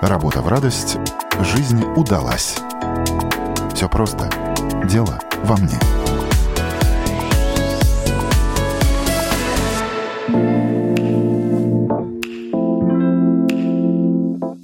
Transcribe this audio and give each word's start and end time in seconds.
Работа 0.00 0.40
в 0.40 0.48
радость, 0.48 0.96
жизнь 1.40 1.84
удалась. 1.94 2.56
Все 3.74 3.86
просто. 3.86 4.30
Дело 4.88 5.18
во 5.44 5.58
мне. 5.58 5.78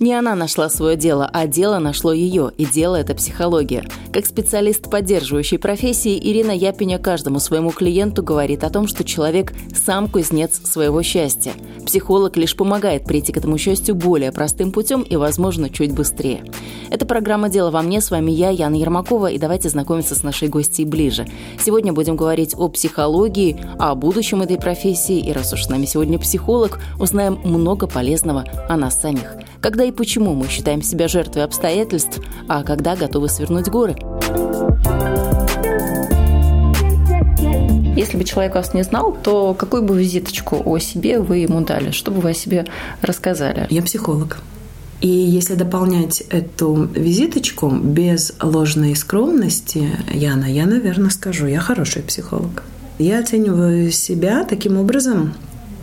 Не 0.00 0.14
она 0.14 0.34
нашла 0.34 0.70
свое 0.70 0.96
дело, 0.96 1.28
а 1.30 1.46
дело 1.46 1.80
нашло 1.80 2.14
ее, 2.14 2.50
и 2.56 2.64
дело– 2.64 2.96
это 2.96 3.14
психология. 3.14 3.84
Как 4.16 4.24
специалист 4.24 4.88
поддерживающей 4.88 5.58
профессии, 5.58 6.18
Ирина 6.18 6.52
Япиня 6.52 6.98
каждому 6.98 7.38
своему 7.38 7.70
клиенту 7.70 8.22
говорит 8.22 8.64
о 8.64 8.70
том, 8.70 8.88
что 8.88 9.04
человек 9.04 9.52
сам 9.74 10.08
кузнец 10.08 10.58
своего 10.64 11.02
счастья. 11.02 11.52
Психолог 11.84 12.38
лишь 12.38 12.56
помогает 12.56 13.04
прийти 13.04 13.34
к 13.34 13.36
этому 13.36 13.58
счастью 13.58 13.94
более 13.94 14.32
простым 14.32 14.72
путем 14.72 15.02
и, 15.02 15.16
возможно, 15.16 15.68
чуть 15.68 15.92
быстрее. 15.92 16.46
Это 16.88 17.04
программа 17.04 17.50
«Дело 17.50 17.70
во 17.70 17.82
мне». 17.82 18.00
С 18.00 18.10
вами 18.10 18.30
я, 18.30 18.48
Яна 18.48 18.76
Ермакова, 18.76 19.26
и 19.26 19.38
давайте 19.38 19.68
знакомиться 19.68 20.14
с 20.14 20.22
нашей 20.22 20.48
гостьей 20.48 20.86
ближе. 20.86 21.26
Сегодня 21.62 21.92
будем 21.92 22.16
говорить 22.16 22.54
о 22.56 22.68
психологии, 22.68 23.60
о 23.78 23.94
будущем 23.94 24.40
этой 24.40 24.56
профессии, 24.56 25.18
и 25.18 25.30
раз 25.30 25.52
уж 25.52 25.64
с 25.64 25.68
нами 25.68 25.84
сегодня 25.84 26.18
психолог, 26.18 26.80
узнаем 26.98 27.38
много 27.44 27.86
полезного 27.86 28.46
о 28.66 28.78
нас 28.78 28.98
самих. 28.98 29.36
Когда 29.60 29.84
и 29.84 29.90
почему 29.90 30.34
мы 30.34 30.48
считаем 30.48 30.80
себя 30.80 31.08
жертвой 31.08 31.44
обстоятельств, 31.44 32.20
а 32.48 32.62
когда 32.62 32.94
готовы 32.94 33.28
свернуть 33.28 33.68
горы. 33.68 33.96
Если 38.06 38.18
бы 38.18 38.22
человек 38.22 38.54
вас 38.54 38.72
не 38.72 38.84
знал, 38.84 39.18
то 39.20 39.52
какую 39.52 39.82
бы 39.82 39.98
визиточку 39.98 40.62
о 40.64 40.78
себе 40.78 41.18
вы 41.18 41.38
ему 41.38 41.60
дали? 41.62 41.90
Что 41.90 42.12
бы 42.12 42.20
вы 42.20 42.30
о 42.30 42.34
себе 42.34 42.64
рассказали? 43.02 43.66
Я 43.68 43.82
психолог. 43.82 44.38
И 45.00 45.08
если 45.08 45.54
дополнять 45.56 46.20
эту 46.30 46.88
визиточку 46.94 47.68
без 47.68 48.32
ложной 48.40 48.94
скромности, 48.94 49.90
Яна, 50.12 50.44
я, 50.44 50.66
наверное, 50.66 51.10
скажу, 51.10 51.46
я 51.46 51.58
хороший 51.58 52.02
психолог. 52.02 52.62
Я 53.00 53.18
оцениваю 53.18 53.90
себя 53.90 54.44
таким 54.44 54.78
образом 54.78 55.34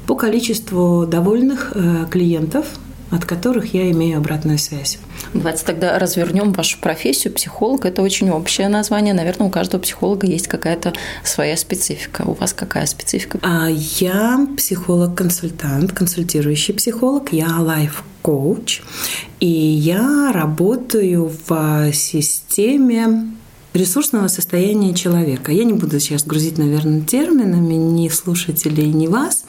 по 0.07 0.15
количеству 0.15 1.05
довольных 1.05 1.73
э, 1.75 2.05
клиентов, 2.09 2.67
от 3.13 3.25
которых 3.25 3.73
я 3.73 3.91
имею 3.91 4.17
обратную 4.17 4.57
связь. 4.57 4.97
Давайте 5.33 5.63
тогда 5.63 5.99
развернем 5.99 6.51
вашу 6.51 6.79
профессию. 6.79 7.31
Психолог– 7.33 7.85
это 7.85 8.01
очень 8.01 8.31
общее 8.31 8.67
название. 8.69 9.13
Наверное, 9.13 9.47
у 9.47 9.49
каждого 9.51 9.81
психолога 9.81 10.25
есть 10.25 10.47
какая-то 10.47 10.93
своя 11.23 11.55
специфика. 11.55 12.23
У 12.25 12.33
вас 12.33 12.53
какая 12.53 12.87
специфика? 12.87 13.37
А 13.43 13.67
я 13.69 14.47
психолог-консультант, 14.57 15.91
консультирующий 15.91 16.73
психолог. 16.73 17.31
Я 17.31 17.59
лайф-коуч. 17.59 18.81
И 19.39 19.47
я 19.47 20.31
работаю 20.33 21.31
в 21.47 21.93
системе 21.93 23.27
ресурсного 23.73 24.27
состояния 24.27 24.93
человека. 24.93 25.51
Я 25.51 25.63
не 25.63 25.73
буду 25.73 25.99
сейчас 25.99 26.23
грузить, 26.23 26.57
наверное, 26.57 27.01
терминами 27.01 27.73
ни 27.73 28.07
слушателей, 28.09 28.91
ни 28.91 29.07
вас. 29.07 29.45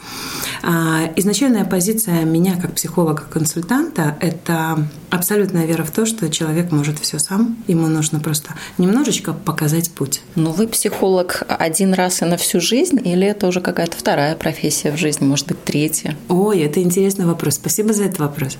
А, 0.63 1.11
изначальная 1.15 1.65
позиция 1.65 2.23
меня 2.23 2.59
как 2.59 2.73
психолога-консультанта– 2.73 4.17
это 4.21 4.87
абсолютная 5.09 5.65
вера 5.65 5.83
в 5.83 5.91
то, 5.91 6.05
что 6.05 6.29
человек 6.29 6.71
может 6.71 6.99
все 6.99 7.19
сам. 7.19 7.57
Ему 7.67 7.87
нужно 7.87 8.19
просто 8.19 8.55
немножечко 8.77 9.33
показать 9.33 9.91
путь. 9.91 10.21
Но 10.35 10.51
вы 10.51 10.67
психолог 10.67 11.43
один 11.47 11.93
раз 11.93 12.21
и 12.21 12.25
на 12.25 12.37
всю 12.37 12.59
жизнь, 12.59 12.99
или 13.03 13.27
это 13.27 13.47
уже 13.47 13.61
какая-то 13.61 13.95
вторая 13.95 14.35
профессия 14.35 14.91
в 14.91 14.97
жизни, 14.97 15.25
может 15.25 15.47
быть, 15.47 15.63
третья? 15.63 16.17
Ой, 16.29 16.59
это 16.59 16.81
интересный 16.81 17.25
вопрос. 17.25 17.55
Спасибо 17.55 17.93
за 17.93 18.05
этот 18.05 18.19
вопрос. 18.19 18.57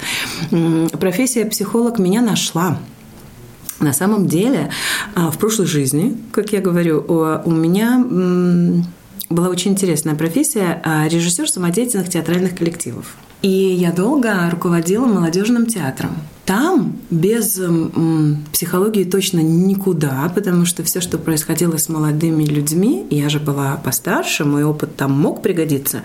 Профессия 0.91 1.45
психолог 1.45 1.97
меня 1.99 2.21
нашла. 2.21 2.79
На 3.79 3.93
самом 3.93 4.27
деле, 4.27 4.71
а, 5.15 5.31
в 5.31 5.37
прошлой 5.37 5.65
жизни, 5.65 6.17
как 6.31 6.53
я 6.53 6.61
говорю, 6.61 7.01
у 7.01 7.51
меня 7.51 8.03
была 9.29 9.49
очень 9.49 9.71
интересная 9.71 10.15
профессия 10.15 10.81
а, 10.83 11.07
режиссер 11.07 11.49
самодеятельных 11.49 12.09
театральных 12.09 12.55
коллективов. 12.55 13.15
И 13.41 13.49
я 13.49 13.91
долго 13.91 14.49
руководила 14.49 15.05
молодежным 15.05 15.65
театром. 15.65 16.15
Там 16.45 16.97
без 17.09 17.59
психологии 18.53 19.03
точно 19.03 19.39
никуда, 19.39 20.31
потому 20.33 20.65
что 20.65 20.83
все, 20.83 21.01
что 21.01 21.17
происходило 21.17 21.77
с 21.77 21.89
молодыми 21.89 22.43
людьми, 22.43 23.07
я 23.09 23.29
же 23.29 23.39
была 23.39 23.77
постарше, 23.77 24.45
мой 24.45 24.63
опыт 24.63 24.95
там 24.95 25.11
мог 25.11 25.41
пригодиться, 25.41 26.01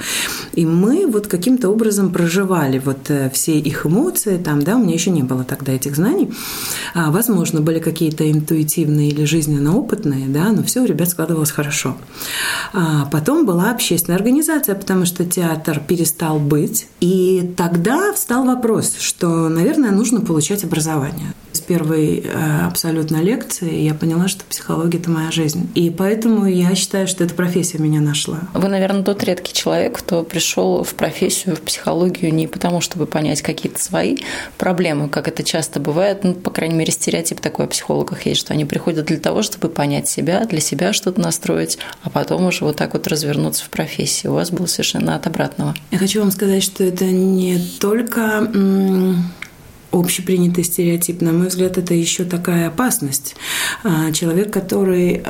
и 0.55 0.65
мы 0.65 1.07
вот 1.07 1.27
каким-то 1.27 1.69
образом 1.69 2.11
проживали 2.11 2.79
вот 2.79 3.11
э, 3.11 3.29
все 3.31 3.59
их 3.59 3.85
эмоции, 3.85 4.39
там, 4.39 4.63
да, 4.63 4.77
у 4.77 4.83
меня 4.83 4.95
еще 4.95 5.11
не 5.11 5.23
было 5.23 5.45
тогда 5.45 5.73
этих 5.73 5.97
знаний, 5.97 6.33
а, 6.95 7.11
возможно, 7.11 7.61
были 7.61 7.79
какие-то 7.79 8.31
интуитивные 8.31 9.11
или 9.11 9.25
жизненно 9.25 9.77
опытные, 9.77 10.27
да, 10.29 10.53
но 10.53 10.63
все 10.63 10.81
у 10.81 10.87
ребят 10.87 11.11
складывалось 11.11 11.51
хорошо. 11.51 11.97
А 12.73 13.05
потом 13.07 13.45
была 13.45 13.71
общественная 13.71 14.17
организация, 14.17 14.75
потому 14.75 15.05
что 15.05 15.27
театр 15.27 15.83
перестал 15.87 16.39
быть, 16.39 16.87
и 17.01 17.53
тогда 17.59 18.13
встал 18.15 18.47
вопрос, 18.47 18.97
что, 18.99 19.51
наверное, 19.51 19.91
нужно 19.91 20.21
получать 20.31 20.63
образование. 20.63 21.35
С 21.51 21.59
первой 21.59 22.21
э, 22.25 22.61
абсолютно 22.65 23.17
лекции 23.17 23.81
я 23.81 23.95
поняла, 23.95 24.29
что 24.29 24.45
психология– 24.45 24.99
это 25.01 25.11
моя 25.11 25.33
жизнь. 25.33 25.69
И 25.75 25.91
поэтому 25.91 26.47
я 26.47 26.73
считаю, 26.77 27.09
что 27.09 27.25
эта 27.25 27.35
профессия 27.35 27.79
меня 27.79 28.01
нашла. 28.01 28.39
Вы, 28.55 28.69
наверное, 28.69 29.03
тот 29.03 29.25
редкий 29.25 29.53
человек, 29.53 29.99
кто 29.99 30.23
пришел 30.23 30.85
в 30.85 30.95
профессию, 30.95 31.57
в 31.57 31.63
психологию 31.63 32.33
не 32.33 32.47
потому, 32.47 32.81
чтобы 32.81 33.07
понять 33.07 33.43
какие-то 33.43 33.83
свои 33.83 34.19
проблемы, 34.57 35.09
как 35.09 35.27
это 35.27 35.43
часто 35.43 35.81
бывает. 35.81 36.23
Ну, 36.23 36.35
по 36.35 36.53
крайней 36.53 36.77
мере, 36.77 36.93
стереотип 36.93 37.41
такой 37.41 37.65
о 37.65 37.69
психологах 37.69 38.25
есть, 38.25 38.39
что 38.39 38.55
они 38.55 38.65
приходят 38.65 39.07
для 39.07 39.19
того, 39.19 39.43
чтобы 39.43 39.69
понять 39.69 40.07
себя, 40.07 40.45
для 40.45 40.61
себя 40.61 40.93
что-то 40.93 41.21
настроить, 41.21 41.79
а 42.05 42.11
потом 42.11 42.47
уже 42.47 42.65
вот 42.65 42.77
так 42.77 42.93
вот 42.93 43.09
развернуться 43.09 43.65
в 43.65 43.69
профессии. 43.71 44.29
У 44.29 44.35
вас 44.35 44.53
было 44.53 44.67
совершенно 44.67 45.17
от 45.17 45.27
обратного. 45.27 45.75
Я 45.91 45.99
хочу 45.99 46.21
вам 46.21 46.31
сказать, 46.31 46.63
что 46.63 46.85
это 46.85 47.07
не 47.07 47.59
только 47.81 48.49
общепринятый 49.93 50.65
стереотип. 50.65 51.21
На 51.21 51.33
мой 51.33 51.49
взгляд, 51.49 51.79
это 51.79 51.95
еще 51.95 52.25
такая 52.25 52.69
опасность. 52.69 53.37
А, 53.83 54.13
человек, 54.13 54.53
который 54.53 55.23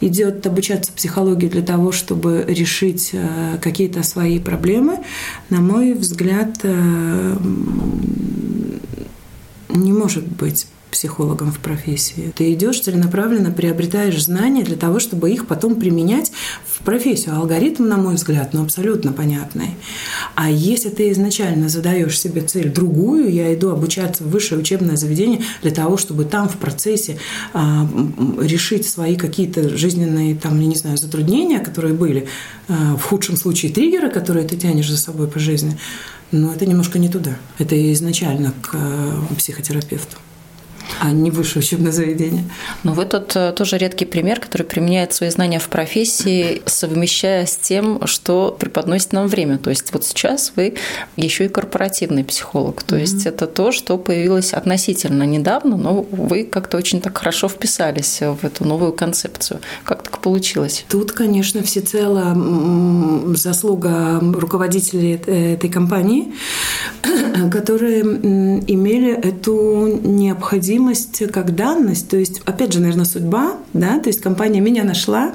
идет 0.00 0.46
обучаться 0.46 0.92
психологии 0.92 1.48
для 1.48 1.62
того, 1.62 1.92
чтобы 1.92 2.44
решить 2.48 3.10
э, 3.12 3.58
какие-то 3.60 4.02
свои 4.02 4.38
проблемы, 4.38 4.98
на 5.50 5.60
мой 5.60 5.92
взгляд, 5.92 6.58
э, 6.62 7.36
не 9.68 9.92
может 9.92 10.26
быть 10.26 10.66
психологом 10.90 11.52
в 11.52 11.58
профессии. 11.58 12.32
Ты 12.34 12.52
идешь 12.52 12.80
целенаправленно, 12.80 13.50
приобретаешь 13.50 14.22
знания 14.22 14.64
для 14.64 14.76
того, 14.76 14.98
чтобы 14.98 15.30
их 15.30 15.46
потом 15.46 15.76
применять 15.76 16.32
в 16.66 16.82
профессию. 16.84 17.36
Алгоритм, 17.36 17.86
на 17.86 17.96
мой 17.96 18.14
взгляд, 18.14 18.52
ну, 18.52 18.62
абсолютно 18.62 19.12
понятный. 19.12 19.70
А 20.34 20.50
если 20.50 20.88
ты 20.88 21.10
изначально 21.12 21.68
задаешь 21.68 22.18
себе 22.18 22.42
цель 22.42 22.70
другую, 22.70 23.32
я 23.32 23.54
иду 23.54 23.70
обучаться 23.70 24.24
в 24.24 24.30
высшее 24.30 24.60
учебное 24.60 24.96
заведение 24.96 25.42
для 25.62 25.70
того, 25.70 25.96
чтобы 25.96 26.24
там 26.24 26.48
в 26.48 26.56
процессе 26.56 27.18
а, 27.52 27.88
решить 28.40 28.86
свои 28.86 29.16
какие-то 29.16 29.76
жизненные, 29.76 30.34
там, 30.34 30.58
я 30.60 30.66
не 30.66 30.76
знаю, 30.76 30.96
затруднения, 30.96 31.60
которые 31.60 31.94
были, 31.94 32.28
а, 32.68 32.96
в 32.96 33.02
худшем 33.02 33.36
случае 33.36 33.72
триггеры, 33.72 34.10
которые 34.10 34.46
ты 34.46 34.56
тянешь 34.56 34.90
за 34.90 34.98
собой 34.98 35.28
по 35.28 35.38
жизни, 35.38 35.78
но 36.32 36.52
это 36.52 36.66
немножко 36.66 36.98
не 36.98 37.08
туда. 37.08 37.36
Это 37.58 37.92
изначально 37.92 38.52
к 38.62 38.70
а, 38.74 39.34
психотерапевту 39.36 40.16
а 41.00 41.12
не 41.12 41.30
высшее 41.30 41.64
учебное 41.64 41.92
заведение. 41.92 42.44
Но 42.82 42.92
вы 42.92 43.06
тут 43.06 43.34
э, 43.34 43.52
тоже 43.52 43.78
редкий 43.78 44.04
пример, 44.04 44.38
который 44.38 44.64
применяет 44.64 45.14
свои 45.14 45.30
знания 45.30 45.58
в 45.58 45.68
профессии, 45.68 46.60
совмещая 46.66 47.46
с 47.46 47.56
тем, 47.56 48.06
что 48.06 48.54
преподносит 48.58 49.14
нам 49.14 49.26
время. 49.26 49.56
То 49.56 49.70
есть 49.70 49.92
вот 49.94 50.04
сейчас 50.04 50.52
вы 50.56 50.74
еще 51.16 51.46
и 51.46 51.48
корпоративный 51.48 52.22
психолог. 52.22 52.82
То 52.82 52.96
mm-hmm. 52.96 53.00
есть 53.00 53.24
это 53.24 53.46
то, 53.46 53.72
что 53.72 53.96
появилось 53.96 54.52
относительно 54.52 55.22
недавно, 55.22 55.78
но 55.78 56.02
вы 56.02 56.44
как-то 56.44 56.76
очень 56.76 57.00
так 57.00 57.16
хорошо 57.16 57.48
вписались 57.48 58.20
в 58.20 58.44
эту 58.44 58.66
новую 58.66 58.92
концепцию. 58.92 59.60
Как 59.84 60.02
так 60.02 60.18
получилось? 60.18 60.84
Тут, 60.90 61.12
конечно, 61.12 61.62
всецело 61.62 62.36
заслуга 63.34 64.20
руководителей 64.20 65.14
этой 65.14 65.70
компании, 65.70 66.34
которые 67.50 68.02
имели 68.02 69.12
эту 69.14 69.86
необходимость 70.02 70.89
необходимость 70.90 71.32
как 71.32 71.54
данность, 71.54 72.08
то 72.08 72.16
есть, 72.16 72.40
опять 72.44 72.72
же, 72.72 72.80
наверное, 72.80 73.04
судьба, 73.04 73.54
да, 73.72 73.98
то 73.98 74.08
есть 74.08 74.20
компания 74.20 74.60
меня 74.60 74.84
нашла, 74.84 75.32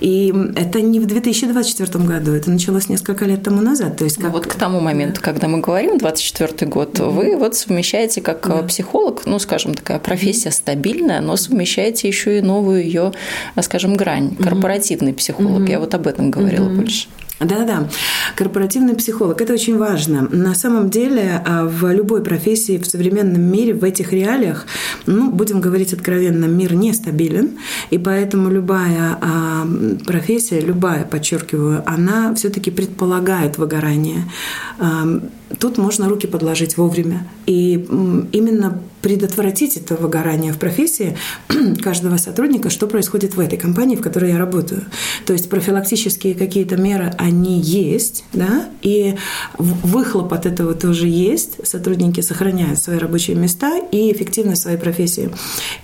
и 0.00 0.34
это 0.56 0.80
не 0.80 1.00
в 1.00 1.06
2024 1.06 2.04
году, 2.04 2.32
это 2.32 2.50
началось 2.50 2.88
несколько 2.88 3.24
лет 3.24 3.42
тому 3.42 3.62
назад. 3.62 3.96
То 3.96 4.04
есть 4.04 4.16
как... 4.16 4.32
Вот 4.32 4.46
к 4.46 4.54
тому 4.54 4.80
моменту, 4.80 5.20
когда 5.22 5.48
мы 5.48 5.60
говорим, 5.60 5.98
24 5.98 6.70
год, 6.70 6.98
mm-hmm. 6.98 7.10
вы 7.10 7.36
вот 7.36 7.54
совмещаете 7.56 8.20
как 8.20 8.46
да. 8.46 8.62
психолог, 8.62 9.26
ну, 9.26 9.38
скажем, 9.38 9.74
такая 9.74 9.98
профессия 9.98 10.50
стабильная, 10.50 11.20
но 11.20 11.36
совмещаете 11.36 12.08
еще 12.08 12.38
и 12.38 12.42
новую 12.42 12.84
ее, 12.84 13.12
скажем, 13.60 13.94
грань, 13.94 14.36
корпоративный 14.36 15.14
психолог. 15.14 15.62
Mm-hmm. 15.62 15.70
Я 15.70 15.80
вот 15.80 15.94
об 15.94 16.06
этом 16.06 16.30
говорила 16.30 16.66
mm-hmm. 16.66 16.76
больше. 16.76 17.08
Да-да, 17.38 17.86
корпоративный 18.34 18.94
психолог. 18.94 19.42
Это 19.42 19.52
очень 19.52 19.76
важно. 19.76 20.26
На 20.30 20.54
самом 20.54 20.88
деле 20.88 21.42
а, 21.44 21.66
в 21.66 21.92
любой 21.92 22.22
профессии 22.22 22.78
в 22.78 22.86
современном 22.86 23.42
мире, 23.42 23.74
в 23.74 23.84
этих 23.84 24.12
реалиях, 24.12 24.64
ну, 25.04 25.30
будем 25.30 25.60
говорить 25.60 25.92
откровенно, 25.92 26.46
мир 26.46 26.72
нестабилен, 26.72 27.58
и 27.90 27.98
поэтому 27.98 28.50
любая 28.50 29.18
а, 29.20 29.66
профессия, 30.06 30.60
любая, 30.60 31.04
подчеркиваю, 31.04 31.82
она 31.86 32.34
все-таки 32.34 32.70
предполагает 32.70 33.58
выгорание. 33.58 34.24
Тут 35.60 35.78
можно 35.78 36.08
руки 36.08 36.26
подложить 36.26 36.76
вовремя. 36.76 37.26
И 37.46 37.74
именно 38.32 38.82
предотвратить 39.00 39.76
это 39.76 39.94
выгорание 39.94 40.52
в 40.52 40.58
профессии 40.58 41.16
каждого 41.82 42.16
сотрудника, 42.16 42.70
что 42.70 42.88
происходит 42.88 43.36
в 43.36 43.40
этой 43.40 43.56
компании, 43.56 43.94
в 43.94 44.00
которой 44.00 44.32
я 44.32 44.38
работаю. 44.38 44.82
То 45.24 45.32
есть 45.32 45.48
профилактические 45.48 46.34
какие-то 46.34 46.76
меры, 46.76 47.12
они 47.16 47.60
есть, 47.60 48.24
да, 48.32 48.68
и 48.82 49.14
выхлоп 49.58 50.32
от 50.32 50.46
этого 50.46 50.74
тоже 50.74 51.06
есть. 51.06 51.64
Сотрудники 51.64 52.20
сохраняют 52.20 52.80
свои 52.80 52.98
рабочие 52.98 53.36
места 53.36 53.78
и 53.92 54.10
эффективность 54.12 54.62
своей 54.62 54.78
профессии. 54.78 55.30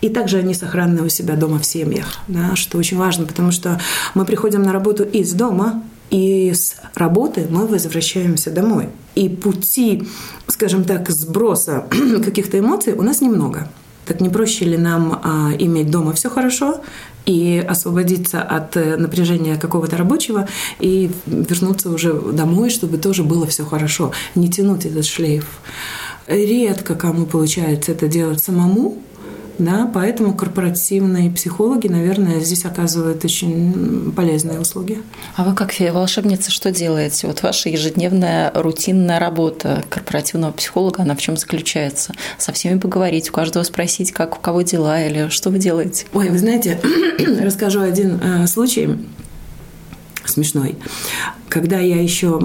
И 0.00 0.08
также 0.08 0.38
они 0.38 0.54
сохранны 0.54 1.02
у 1.02 1.08
себя 1.08 1.36
дома 1.36 1.60
в 1.60 1.64
семьях, 1.64 2.18
да, 2.26 2.56
что 2.56 2.76
очень 2.78 2.96
важно, 2.96 3.26
потому 3.26 3.52
что 3.52 3.80
мы 4.14 4.24
приходим 4.24 4.64
на 4.64 4.72
работу 4.72 5.04
из 5.04 5.32
дома, 5.32 5.84
и 6.12 6.52
с 6.52 6.76
работы 6.94 7.46
мы 7.50 7.66
возвращаемся 7.66 8.50
домой. 8.50 8.90
И 9.14 9.30
пути, 9.30 10.06
скажем 10.46 10.84
так, 10.84 11.10
сброса 11.10 11.86
каких-то 12.24 12.58
эмоций 12.58 12.92
у 12.92 13.02
нас 13.02 13.22
немного. 13.22 13.68
Так 14.04 14.20
не 14.20 14.28
проще 14.28 14.66
ли 14.66 14.76
нам 14.76 15.20
а, 15.22 15.50
иметь 15.58 15.90
дома 15.90 16.12
все 16.12 16.28
хорошо 16.28 16.82
и 17.24 17.64
освободиться 17.66 18.42
от 18.42 18.76
э, 18.76 18.96
напряжения 18.96 19.56
какого-то 19.56 19.96
рабочего 19.96 20.48
и 20.80 21.10
вернуться 21.26 21.88
уже 21.88 22.12
домой, 22.12 22.68
чтобы 22.68 22.98
тоже 22.98 23.22
было 23.22 23.46
все 23.46 23.64
хорошо, 23.64 24.12
не 24.34 24.50
тянуть 24.50 24.84
этот 24.84 25.06
шлейф. 25.06 25.46
Редко 26.26 26.94
кому 26.94 27.26
получается 27.26 27.92
это 27.92 28.08
делать 28.08 28.42
самому, 28.42 28.98
да, 29.58 29.90
поэтому 29.92 30.34
корпоративные 30.34 31.30
психологи, 31.30 31.88
наверное, 31.88 32.40
здесь 32.40 32.64
оказывают 32.64 33.24
очень 33.24 34.12
полезные 34.14 34.60
услуги. 34.60 35.02
А 35.36 35.44
вы 35.44 35.54
как 35.54 35.72
волшебница 35.80 36.50
что 36.50 36.70
делаете? 36.70 37.26
Вот 37.26 37.42
ваша 37.42 37.68
ежедневная 37.68 38.50
рутинная 38.54 39.18
работа 39.18 39.84
корпоративного 39.88 40.52
психолога, 40.52 41.02
она 41.02 41.14
в 41.14 41.20
чем 41.20 41.36
заключается? 41.36 42.14
Со 42.38 42.52
всеми 42.52 42.78
поговорить, 42.78 43.30
у 43.30 43.32
каждого 43.32 43.62
спросить, 43.62 44.12
как 44.12 44.36
у 44.36 44.40
кого 44.40 44.62
дела 44.62 45.02
или 45.02 45.28
что 45.28 45.50
вы 45.50 45.58
делаете? 45.58 46.06
Ой, 46.12 46.30
вы 46.30 46.38
знаете, 46.38 46.80
расскажу 47.40 47.80
один 47.80 48.20
э, 48.22 48.46
случай 48.46 48.96
смешной. 50.28 50.76
Когда 51.48 51.78
я 51.78 52.00
еще, 52.00 52.40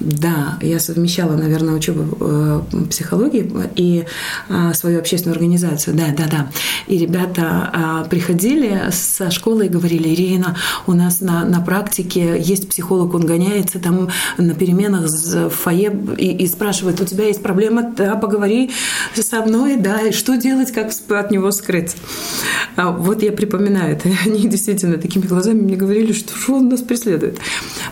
да, 0.00 0.58
я 0.62 0.78
совмещала, 0.78 1.36
наверное, 1.36 1.74
учебу 1.74 2.16
э, 2.18 2.62
психологии 2.88 3.50
и 3.76 4.04
э, 4.48 4.72
свою 4.74 5.00
общественную 5.00 5.34
организацию, 5.34 5.94
да, 5.94 6.06
да, 6.16 6.24
да. 6.30 6.50
И 6.86 6.96
ребята 6.96 8.04
э, 8.04 8.08
приходили 8.08 8.90
со 8.90 9.30
школы 9.30 9.66
и 9.66 9.68
говорили, 9.68 10.08
Ирина, 10.08 10.56
у 10.86 10.94
нас 10.94 11.20
на, 11.20 11.44
на 11.44 11.60
практике 11.60 12.40
есть 12.40 12.70
психолог, 12.70 13.12
он 13.12 13.26
гоняется 13.26 13.78
там 13.78 14.08
на 14.38 14.54
переменах 14.54 15.10
в 15.10 15.50
фойе 15.50 15.94
и, 16.16 16.34
и 16.34 16.46
спрашивает, 16.46 17.00
у 17.02 17.04
тебя 17.04 17.26
есть 17.26 17.42
проблема, 17.42 17.92
да, 17.94 18.16
поговори 18.16 18.70
со 19.14 19.42
мной, 19.42 19.76
да, 19.76 20.00
и 20.00 20.12
что 20.12 20.36
делать, 20.36 20.72
как 20.72 20.90
от 21.10 21.30
него 21.30 21.50
скрыть. 21.50 21.96
А 22.76 22.90
вот 22.90 23.22
я 23.22 23.32
припоминаю 23.32 23.96
это, 23.96 24.08
они 24.24 24.48
действительно 24.48 24.96
такими 24.96 25.26
глазами 25.26 25.60
мне 25.60 25.76
говорили, 25.76 26.12
что, 26.12 26.34
что 26.34 26.54
он 26.54 26.70
нас 26.70 26.80
преследует. 26.80 27.01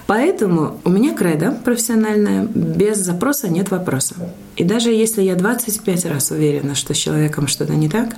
Поэтому 0.06 0.80
у 0.84 0.90
меня 0.90 1.14
кредо 1.14 1.52
профессиональное, 1.64 2.44
без 2.44 2.98
запроса 2.98 3.48
нет 3.48 3.70
вопроса. 3.70 4.14
И 4.56 4.64
даже 4.64 4.90
если 4.90 5.22
я 5.22 5.36
25 5.36 6.06
раз 6.06 6.30
уверена, 6.30 6.74
что 6.74 6.94
с 6.94 6.96
человеком 6.96 7.46
что-то 7.46 7.74
не 7.74 7.88
так, 7.88 8.16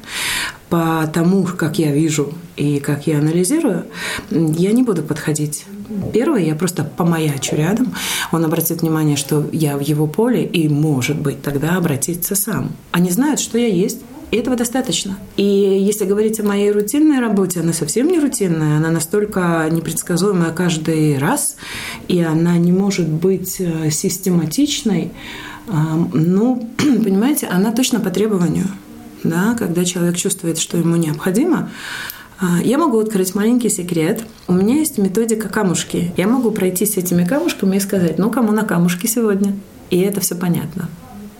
по 0.68 1.08
тому, 1.12 1.44
как 1.44 1.78
я 1.78 1.92
вижу 1.92 2.32
и 2.56 2.80
как 2.80 3.06
я 3.06 3.18
анализирую, 3.18 3.84
я 4.30 4.72
не 4.72 4.82
буду 4.82 5.02
подходить. 5.02 5.66
Первое, 6.12 6.40
я 6.40 6.54
просто 6.54 6.84
помаячу 6.84 7.56
рядом, 7.56 7.94
он 8.30 8.44
обратит 8.44 8.80
внимание, 8.80 9.16
что 9.16 9.46
я 9.52 9.76
в 9.76 9.80
его 9.80 10.06
поле, 10.06 10.44
и, 10.44 10.68
может 10.68 11.18
быть, 11.18 11.42
тогда 11.42 11.76
обратиться 11.76 12.34
сам. 12.34 12.72
Они 12.90 13.10
знают, 13.10 13.40
что 13.40 13.58
я 13.58 13.66
есть, 13.66 14.00
и 14.32 14.37
этого 14.37 14.56
достаточно. 14.56 15.19
И 15.37 15.44
если 15.44 16.06
говорить 16.06 16.40
о 16.40 16.43
моей 16.43 16.73
рутинной 16.73 17.20
работе, 17.20 17.61
она 17.61 17.75
совсем 17.75 18.08
не 18.08 18.19
рутинная, 18.19 18.79
она 18.79 18.90
настолько 18.90 19.69
непредсказуемая 19.70 20.52
каждый 20.52 21.19
раз, 21.19 21.56
и 22.08 22.23
она 22.23 22.56
не 22.56 22.73
может 22.73 23.08
быть 23.08 23.56
э, 23.61 23.90
систематичной. 23.90 25.12
Ну, 25.69 26.67
понимаете, 26.79 27.46
она 27.46 27.73
точно 27.73 28.00
по 28.00 28.08
требованию. 28.08 28.67
Да, 29.23 29.55
когда 29.56 29.84
человек 29.84 30.17
чувствует, 30.17 30.58
что 30.58 30.79
ему 30.79 30.96
необходимо, 30.96 31.70
а, 32.40 32.58
я 32.62 32.79
могу 32.79 32.99
открыть 32.99 33.34
маленький 33.34 33.69
секрет. 33.69 34.25
У 34.49 34.55
меня 34.55 34.76
есть 34.76 34.96
методика 34.96 35.50
камушки. 35.50 36.12
Я 36.17 36.26
могу 36.26 36.50
пройти 36.52 36.87
с 36.87 36.96
этими 36.96 37.25
камушками 37.25 37.76
и 37.76 37.81
сказать, 37.81 38.19
ну, 38.19 38.31
кому 38.31 38.50
на 38.52 38.64
камушке 38.64 39.08
сегодня? 39.08 39.55
И 39.90 40.00
это 40.00 40.20
все 40.20 40.34
понятно. 40.34 40.88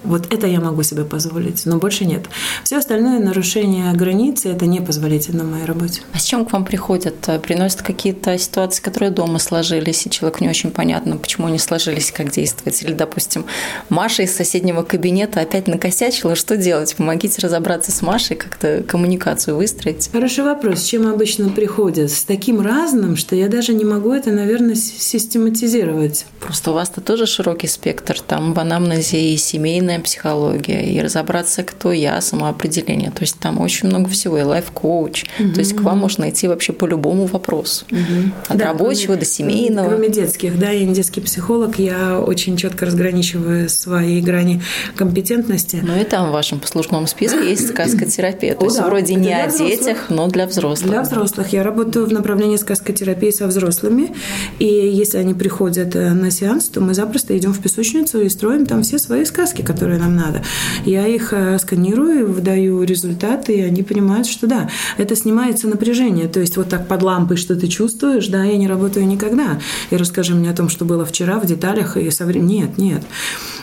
Вот 0.04 0.32
это 0.32 0.46
я 0.46 0.60
могу 0.60 0.82
себе 0.82 1.04
позволить, 1.04 1.64
но 1.66 1.78
больше 1.78 2.04
нет. 2.04 2.25
Все 2.64 2.78
остальное 2.78 3.20
нарушение 3.20 3.93
границы– 3.93 4.49
это 4.50 4.66
непозволительно 4.66 5.44
в 5.44 5.50
моей 5.50 5.64
работе. 5.64 6.00
А 6.12 6.19
с 6.19 6.25
чем 6.25 6.44
к 6.44 6.52
вам 6.52 6.64
приходят? 6.64 7.14
Приносят 7.43 7.82
какие-то 7.82 8.37
ситуации, 8.38 8.82
которые 8.82 9.10
дома 9.10 9.38
сложились, 9.38 10.06
и 10.06 10.10
человек 10.10 10.40
не 10.40 10.49
очень 10.49 10.70
понятно, 10.70 11.16
почему 11.16 11.46
они 11.46 11.58
сложились, 11.58 12.10
как 12.10 12.31
действовать? 12.31 12.82
Или, 12.82 12.94
допустим, 12.94 13.44
Маша 13.88 14.22
из 14.22 14.34
соседнего 14.34 14.82
кабинета 14.82 15.40
опять 15.40 15.69
накосячила, 15.69 16.34
что 16.34 16.56
делать? 16.56 16.94
Помогите 16.96 17.40
разобраться 17.40 17.93
с 17.93 18.02
Машей, 18.02 18.37
как-то 18.37 18.82
коммуникацию 18.82 19.56
выстроить. 19.56 20.10
Хороший 20.12 20.44
вопрос. 20.44 20.81
С 20.81 20.84
чем 20.84 21.06
обычно 21.06 21.48
приходят? 21.48 22.10
С 22.10 22.25
таким 22.25 22.60
разным, 22.60 23.16
что 23.16 23.37
я 23.37 23.48
даже 23.48 23.72
не 23.75 23.84
могу 23.84 24.12
это, 24.12 24.31
наверное, 24.31 24.75
систематизировать. 24.75 26.26
Просто 26.40 26.70
у 26.72 26.75
вас-то 26.75 27.00
тоже 27.00 27.26
широкий 27.26 27.69
спектр. 27.69 28.20
Там 28.20 28.55
в 28.55 28.58
анамнезе 28.58 29.20
и 29.20 29.37
семейная 29.37 29.92
позитивная 29.93 30.00
психология, 30.00 30.83
и 30.93 31.00
разобраться, 31.00 31.62
кто 31.62 31.93
я, 31.93 32.21
самоопределение. 32.21 33.11
То 33.11 33.23
есть 33.23 33.39
там 33.39 33.61
очень 33.61 33.89
много 33.89 34.09
всего, 34.09 34.39
и 34.39 34.43
лайф-коуч. 34.43 35.25
Угу. 35.39 35.53
То 35.53 35.59
есть 35.61 35.77
к 35.77 35.81
вам 35.81 35.99
можно 35.99 36.31
идти 36.31 36.49
вообще 36.49 36.73
по 36.73 36.87
любому 36.87 37.27
вопросу. 37.27 37.85
Угу. 37.91 38.33
От 38.49 38.56
да, 38.56 38.67
рабочего 38.67 39.06
кроме, 39.06 39.21
до 39.21 39.27
семейного. 39.27 39.89
Кроме 39.89 40.09
детских, 40.09 40.59
да, 40.59 40.71
я 40.71 40.85
не 40.85 40.94
детский 40.94 41.21
психолог, 41.21 41.79
я 41.79 42.21
очень 42.21 42.56
четко 42.56 42.87
разграничиваю 42.87 43.69
свои 43.69 44.21
грани 44.21 44.62
компетентности. 44.97 45.81
Ну 45.83 46.00
и 46.00 46.05
там 46.05 46.31
в 46.31 46.32
вашем 46.32 46.61
послужном 46.61 47.06
списке 47.06 47.51
есть 47.51 47.69
сказкотерапия. 47.69 48.55
То 48.55 48.65
есть 48.65 48.79
да, 48.79 48.87
вроде 48.87 49.15
не 49.15 49.32
о 49.32 49.49
взрослых. 49.49 49.79
детях, 49.79 49.99
но 50.08 50.29
для 50.29 50.46
взрослых. 50.46 50.91
Для 50.91 51.03
взрослых. 51.03 51.53
Я 51.53 51.63
работаю 51.63 52.06
в 52.06 52.13
направлении 52.13 52.56
сказкотерапии 52.56 53.31
со 53.31 53.46
взрослыми, 53.46 54.15
и 54.58 54.67
если 54.67 55.19
они 55.19 55.34
приходят 55.34 55.94
э, 55.96 56.13
на 56.13 56.31
сеанс, 56.31 56.69
то 56.69 56.81
мы 56.81 56.94
запросто 56.94 57.37
идем 57.37 57.53
в 57.53 57.61
песочницу 57.61 58.20
и 58.20 58.29
строим 58.29 58.67
там 58.67 58.82
все 58.82 58.99
свои 58.99 59.25
сказки, 59.25 59.63
которые 59.63 59.81
которые 59.82 59.98
нам 59.98 60.15
надо. 60.15 60.43
Я 60.84 61.08
их 61.08 61.32
э, 61.32 61.58
сканирую, 61.58 62.32
выдаю 62.32 62.84
результаты, 62.84 63.55
и 63.55 63.62
они 63.62 63.82
понимают, 63.82 64.29
что 64.29 64.46
да, 64.46 64.70
это 64.96 65.17
снимается 65.17 65.67
напряжение. 65.67 66.29
То 66.29 66.39
есть 66.39 66.56
вот 66.56 66.69
так 66.69 66.86
под 66.86 67.03
лампой, 67.03 67.36
что 67.36 67.56
ты 67.56 67.67
чувствуешь, 67.67 68.29
да, 68.29 68.44
я 68.44 68.56
не 68.58 68.69
работаю 68.69 69.08
никогда. 69.08 69.58
И 69.91 69.96
расскажи 69.96 70.36
мне 70.36 70.51
о 70.51 70.55
том, 70.55 70.69
что 70.69 70.84
было 70.84 71.05
вчера 71.05 71.41
в 71.41 71.46
деталях 71.46 71.96
и 71.96 72.08
со 72.12 72.27
временем. 72.27 72.43
Нет, 72.53 72.79
нет. 72.79 73.03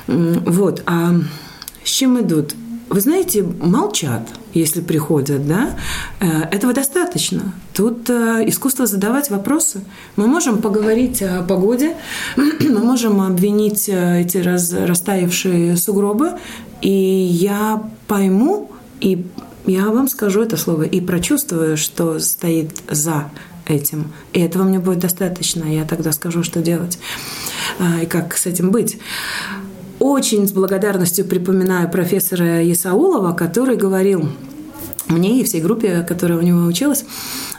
Вот. 0.07 0.83
А 0.85 1.15
с 1.85 1.89
чем 1.89 2.19
идут? 2.19 2.53
Вы 2.89 3.01
знаете, 3.01 3.43
молчат, 3.43 4.27
если 4.55 4.81
приходят, 4.81 5.47
да? 5.47 5.77
Э, 6.19 6.41
этого 6.51 6.73
достаточно. 6.73 7.53
Тут 7.73 8.09
э, 8.09 8.43
искусство 8.47 8.87
задавать 8.87 9.29
вопросы. 9.29 9.81
Мы 10.15 10.25
можем 10.25 10.57
поговорить 10.57 11.21
о 11.21 11.43
погоде, 11.43 11.95
мы 12.35 12.79
можем 12.79 13.21
обвинить 13.21 13.87
э, 13.89 14.21
эти 14.21 14.37
раз, 14.37 14.73
растаявшие 14.73 15.77
сугробы, 15.77 16.31
и 16.81 16.89
я 16.89 17.83
пойму, 18.07 18.71
и 19.01 19.23
я 19.67 19.85
вам 19.89 20.07
скажу 20.07 20.41
это 20.41 20.57
слово, 20.57 20.81
и 20.81 20.99
прочувствую, 20.99 21.77
что 21.77 22.17
стоит 22.17 22.71
за 22.89 23.29
этим. 23.67 24.11
И 24.33 24.39
этого 24.39 24.63
мне 24.63 24.79
будет 24.79 24.97
достаточно. 24.97 25.63
Я 25.63 25.85
тогда 25.85 26.11
скажу, 26.11 26.41
что 26.41 26.59
делать 26.61 26.97
и 28.01 28.07
как 28.07 28.35
с 28.35 28.47
этим 28.47 28.71
быть 28.71 28.97
очень 29.99 30.47
с 30.47 30.51
благодарностью 30.51 31.25
припоминаю 31.25 31.89
профессора 31.89 32.69
Исаулова, 32.71 33.33
который 33.33 33.75
говорил 33.75 34.29
мне 35.09 35.41
и 35.41 35.43
всей 35.43 35.61
группе, 35.61 36.05
которая 36.07 36.37
у 36.37 36.41
него 36.41 36.65
училась, 36.65 37.03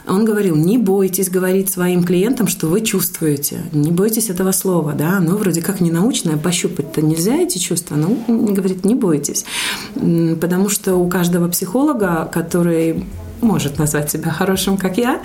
он 0.07 0.25
говорил, 0.25 0.55
не 0.55 0.77
бойтесь 0.77 1.29
говорить 1.29 1.69
своим 1.69 2.03
клиентам, 2.03 2.47
что 2.47 2.67
вы 2.67 2.81
чувствуете. 2.81 3.61
Не 3.73 3.91
бойтесь 3.91 4.29
этого 4.29 4.51
слова, 4.51 4.93
да, 4.93 5.17
оно 5.17 5.35
вроде 5.37 5.61
как 5.61 5.81
не 5.81 5.91
научное, 5.91 6.37
пощупать-то 6.37 7.01
нельзя 7.01 7.35
эти 7.35 7.57
чувства, 7.57 7.95
но 7.95 8.15
говорит, 8.27 8.85
не 8.85 8.95
бойтесь. 8.95 9.45
Потому 9.93 10.69
что 10.69 10.95
у 10.95 11.07
каждого 11.09 11.49
психолога, 11.49 12.29
который 12.31 13.05
может 13.41 13.77
назвать 13.79 14.11
себя 14.11 14.31
хорошим, 14.31 14.77
как 14.77 14.97
я, 14.97 15.21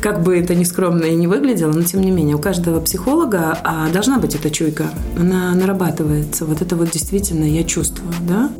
как 0.00 0.22
бы 0.22 0.38
это 0.38 0.54
ни 0.54 0.64
скромно 0.64 1.04
и 1.04 1.14
не 1.14 1.26
выглядело, 1.26 1.72
но 1.72 1.82
тем 1.82 2.00
не 2.00 2.10
менее 2.10 2.36
у 2.36 2.40
каждого 2.40 2.80
психолога 2.80 3.58
а, 3.62 3.88
должна 3.90 4.18
быть 4.18 4.34
эта 4.34 4.50
чуйка, 4.50 4.86
она 5.18 5.52
нарабатывается. 5.54 6.44
Вот 6.44 6.62
это 6.62 6.76
вот 6.76 6.90
действительно 6.90 7.44
я 7.44 7.64
чувствую, 7.64 8.12
да. 8.20 8.50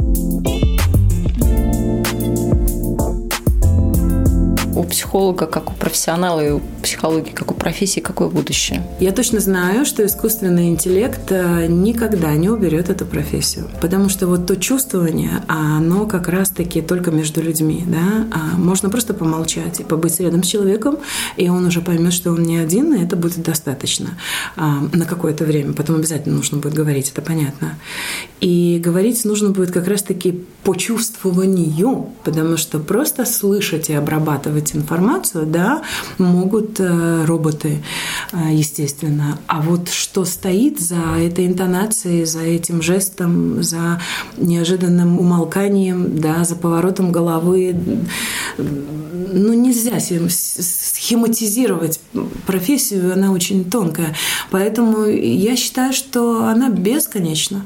Психолога, 4.87 5.47
как 5.47 5.71
у 5.71 5.75
профессионала, 5.75 6.41
и 6.41 6.51
у 6.51 6.61
психологии, 6.83 7.31
как 7.31 7.51
у 7.51 7.55
профессии, 7.55 8.01
какое 8.01 8.29
будущее? 8.29 8.83
Я 9.01 9.13
точно 9.13 9.41
знаю, 9.41 9.85
что 9.85 10.05
искусственный 10.05 10.69
интеллект 10.69 11.31
э, 11.31 11.67
никогда 11.67 12.35
не 12.35 12.49
уберет 12.49 12.89
эту 12.91 13.05
профессию. 13.05 13.69
Потому 13.81 14.09
что 14.09 14.27
вот 14.27 14.47
то 14.47 14.57
чувствование, 14.57 15.43
оно 15.49 16.07
как 16.07 16.29
раз-таки 16.29 16.81
только 16.81 17.11
между 17.11 17.43
людьми. 17.43 17.85
Да? 17.87 18.27
А 18.33 18.57
можно 18.57 18.89
просто 18.89 19.15
помолчать 19.15 19.81
и 19.81 19.85
побыть 19.85 20.21
рядом 20.21 20.43
с 20.43 20.47
человеком, 20.47 20.99
и 21.37 21.49
он 21.49 21.65
уже 21.67 21.81
поймет, 21.81 22.13
что 22.13 22.31
он 22.31 22.43
не 22.43 22.59
один, 22.59 22.95
и 22.95 23.05
это 23.05 23.17
будет 23.17 23.43
достаточно 23.43 24.11
а, 24.57 24.81
на 24.93 25.05
какое-то 25.05 25.45
время. 25.45 25.73
Потом 25.73 25.97
обязательно 25.97 26.37
нужно 26.37 26.59
будет 26.59 26.75
говорить, 26.75 27.11
это 27.11 27.23
понятно. 27.23 27.75
И 28.41 28.81
говорить 28.83 29.25
нужно 29.25 29.51
будет 29.51 29.73
как 29.73 29.89
раз-таки 29.89 30.45
по 30.63 30.75
чувствованию, 30.75 32.11
потому 32.25 32.57
что 32.57 32.79
просто 32.79 33.25
слышать 33.25 33.91
и 33.91 33.95
обрабатывать 33.95 34.76
информацию, 34.77 35.47
да, 35.47 35.83
могут 36.19 36.79
э, 36.79 37.25
роботы, 37.25 37.83
э, 38.33 38.53
естественно. 38.53 39.39
А 39.47 39.61
вот 39.61 39.89
что 39.89 40.25
стоит 40.25 40.81
за 40.81 41.17
этой 41.19 41.47
интонацией, 41.47 42.25
за 42.25 42.43
этим 42.43 42.83
жестом, 42.83 43.63
за 43.63 44.01
неожиданным 44.37 45.19
умолканием, 45.19 46.19
да, 46.19 46.45
за 46.45 46.57
поворотом 46.57 47.13
головы, 47.13 47.77
ну, 48.57 49.53
нельзя 49.53 50.01
схематизировать 50.01 52.01
профессию, 52.47 53.13
она 53.13 53.33
очень 53.33 53.65
тонкая. 53.65 54.15
Поэтому 54.51 55.07
я 55.07 55.57
считаю, 55.57 55.93
что 55.93 56.47
она 56.47 56.71
бесконечна. 56.71 57.65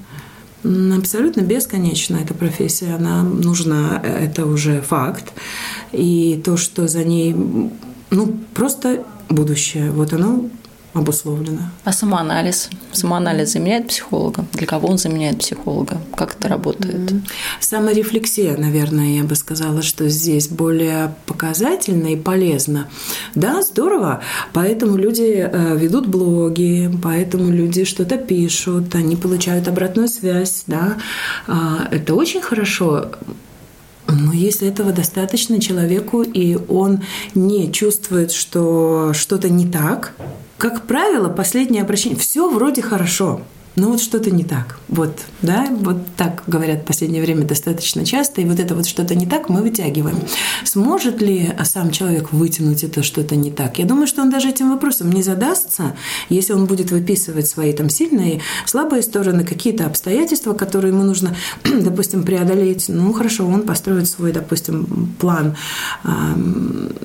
Абсолютно 0.63 1.41
бесконечна 1.41 2.17
эта 2.17 2.35
профессия, 2.35 2.95
она 2.95 3.23
нужна, 3.23 4.01
это 4.03 4.45
уже 4.45 4.83
факт. 4.83 5.33
И 5.93 6.41
то, 6.45 6.57
что 6.57 6.87
за 6.87 7.03
ней, 7.05 7.35
ну, 8.11 8.35
просто 8.53 9.05
будущее, 9.29 9.91
вот 9.91 10.13
оно 10.13 10.51
обусловлено. 10.93 11.71
А 11.85 11.93
самоанализ? 11.93 12.69
Самоанализ 12.93 13.53
заменяет 13.53 13.89
психолога? 13.89 14.45
Для 14.53 14.67
кого 14.67 14.89
он 14.89 14.99
заменяет 14.99 15.39
психолога? 15.39 15.99
Как 16.17 16.35
это 16.35 16.49
работает? 16.49 16.97
Mm-hmm. 16.97 17.23
Саморефлексия, 17.61 18.57
наверное, 18.57 19.17
я 19.19 19.25
бы 19.25 19.37
сказала, 19.37 19.83
что 19.83 20.09
здесь 20.09 20.49
более 20.49 21.15
показательно 21.27 22.09
и 22.09 22.17
полезно. 22.17 22.89
Да, 23.35 23.63
здорово. 23.63 24.23
Поэтому 24.53 24.97
люди 24.97 25.49
э, 25.51 25.77
ведут 25.77 26.07
блоги, 26.07 26.91
поэтому 27.03 27.51
люди 27.51 27.85
что-то 27.85 28.17
пишут, 28.17 28.95
они 28.95 29.17
получают 29.17 29.69
обратную 29.69 30.09
связь. 30.09 30.65
Да? 30.67 30.97
А, 31.47 31.89
это 31.91 32.15
очень 32.15 32.41
хорошо. 32.41 33.11
Но 34.07 34.33
если 34.33 34.69
этого 34.69 34.93
достаточно 34.93 35.61
человеку, 35.61 36.23
и 36.23 36.59
он 36.69 37.03
не 37.35 37.73
чувствует, 37.73 38.33
что 38.33 39.13
что-то 39.15 39.49
не 39.49 39.67
так, 39.67 40.15
как 40.59 40.87
правило, 40.87 41.29
последнее 41.29 41.83
обращение, 41.83 42.19
все 42.19 42.51
вроде 42.51 42.83
хорошо, 42.83 43.43
но 43.77 43.91
вот 43.91 44.01
что-то 44.01 44.31
не 44.31 44.45
так. 44.45 44.79
Вот, 44.89 45.21
да, 45.43 45.69
вот 45.71 45.99
так 46.17 46.43
говорят 46.47 46.83
в 46.83 46.85
последнее 46.85 47.23
время 47.23 47.45
достаточно 47.45 48.05
часто, 48.05 48.41
и 48.41 48.45
вот 48.45 48.59
это 48.59 48.75
вот 48.75 48.87
что-то 48.87 49.15
не 49.15 49.27
так 49.27 49.49
мы 49.49 49.63
вытягиваем. 49.63 50.19
Сможет 50.65 51.23
ли 51.23 51.53
сам 51.65 51.91
человек 51.91 52.33
вытянуть 52.33 52.83
это 52.83 53.03
что-то 53.03 53.37
не 53.37 53.51
так? 53.51 53.79
Я 53.79 53.85
думаю, 53.85 54.07
что 54.07 54.23
он 54.23 54.31
даже 54.31 54.49
этим 54.49 54.71
вопросом 54.71 55.13
не 55.13 55.23
задастся, 55.23 55.97
если 56.29 56.53
он 56.53 56.67
будет 56.67 56.91
выписывать 56.91 57.47
свои 57.47 57.73
там 57.73 57.89
сильные, 57.89 58.41
слабые 58.67 59.03
стороны, 59.03 59.45
какие-то 59.45 59.87
обстоятельства, 59.87 60.53
которые 60.55 60.93
ему 60.93 61.05
нужно, 61.05 61.37
допустим, 61.65 62.25
преодолеть. 62.25 62.87
Ну, 62.89 63.13
хорошо, 63.13 63.47
он 63.47 63.63
построит 63.63 64.09
свой, 64.09 64.33
допустим, 64.33 65.15
план 65.19 65.57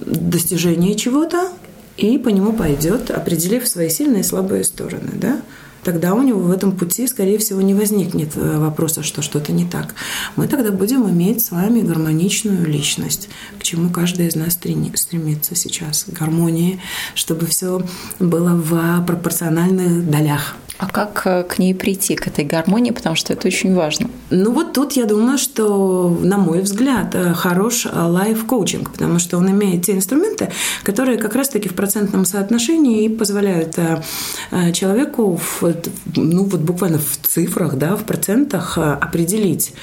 достижения 0.05 0.95
чего-то, 0.95 1.49
и 1.97 2.17
по 2.17 2.29
нему 2.29 2.53
пойдет, 2.53 3.09
определив 3.11 3.67
свои 3.67 3.89
сильные 3.89 4.21
и 4.21 4.23
слабые 4.23 4.63
стороны, 4.63 5.11
да? 5.13 5.41
Тогда 5.85 6.15
у 6.15 6.23
него 6.23 6.39
в 6.39 6.51
этом 6.51 6.71
пути, 6.71 7.07
скорее 7.07 7.37
всего, 7.37 7.61
не 7.61 7.75
возникнет 7.75 8.35
э, 8.35 8.57
вопроса, 8.57 9.03
что 9.03 9.21
что-то 9.21 9.53
не 9.53 9.65
так. 9.65 9.93
Мы 10.35 10.47
тогда 10.47 10.71
будем 10.71 11.07
иметь 11.09 11.45
с 11.45 11.51
вами 11.51 11.81
гармоничную 11.81 12.65
личность, 12.65 13.29
к 13.59 13.63
чему 13.63 13.91
каждый 13.91 14.27
из 14.27 14.35
нас 14.35 14.53
стремится 14.53 15.55
сейчас, 15.55 16.05
гармонии, 16.07 16.81
чтобы 17.13 17.45
все 17.45 17.85
было 18.19 18.55
в 18.55 19.05
пропорциональных 19.05 20.09
долях. 20.09 20.55
А 20.77 20.87
как 20.87 21.21
э, 21.25 21.43
к 21.43 21.57
ней 21.57 21.73
прийти, 21.73 22.15
к 22.15 22.27
этой 22.27 22.43
гармонии, 22.43 22.91
потому 22.91 23.15
что 23.15 23.31
это 23.31 23.47
очень 23.47 23.73
важно? 23.73 24.09
Ну 24.29 24.51
вот 24.51 24.73
тут 24.73 24.93
я 24.93 25.05
думаю, 25.05 25.37
что, 25.37 26.09
на 26.21 26.37
мой 26.37 26.61
взгляд, 26.61 27.15
э, 27.15 27.33
хорош 27.33 27.85
лайф-коучинг, 27.85 28.91
потому 28.91 29.19
что 29.19 29.37
он 29.37 29.49
имеет 29.51 29.85
те 29.85 29.93
инструменты, 29.93 30.51
которые 30.83 31.17
как 31.17 31.35
раз-таки 31.35 31.69
в 31.69 31.75
процентном 31.75 32.25
соотношении 32.25 33.05
и 33.05 33.09
позволяют 33.09 33.77
э, 33.77 34.73
человеку, 34.73 35.39
в, 35.41 35.75
ну 36.15 36.43
вот 36.43 36.59
буквально 36.59 36.99
в 36.99 37.17
цифрах, 37.25 37.75
да, 37.75 37.95
в 37.95 38.03
процентах 38.03 38.77
определить, 38.77 39.73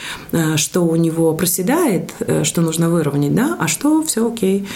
что 0.56 0.82
у 0.82 0.96
него 0.96 1.32
проседает, 1.34 2.12
что 2.42 2.61
нужно 2.61 2.90
выровнять, 2.90 3.34
да, 3.34 3.56
а 3.58 3.66
что 3.68 4.02
все 4.02 4.30
окей. 4.30 4.66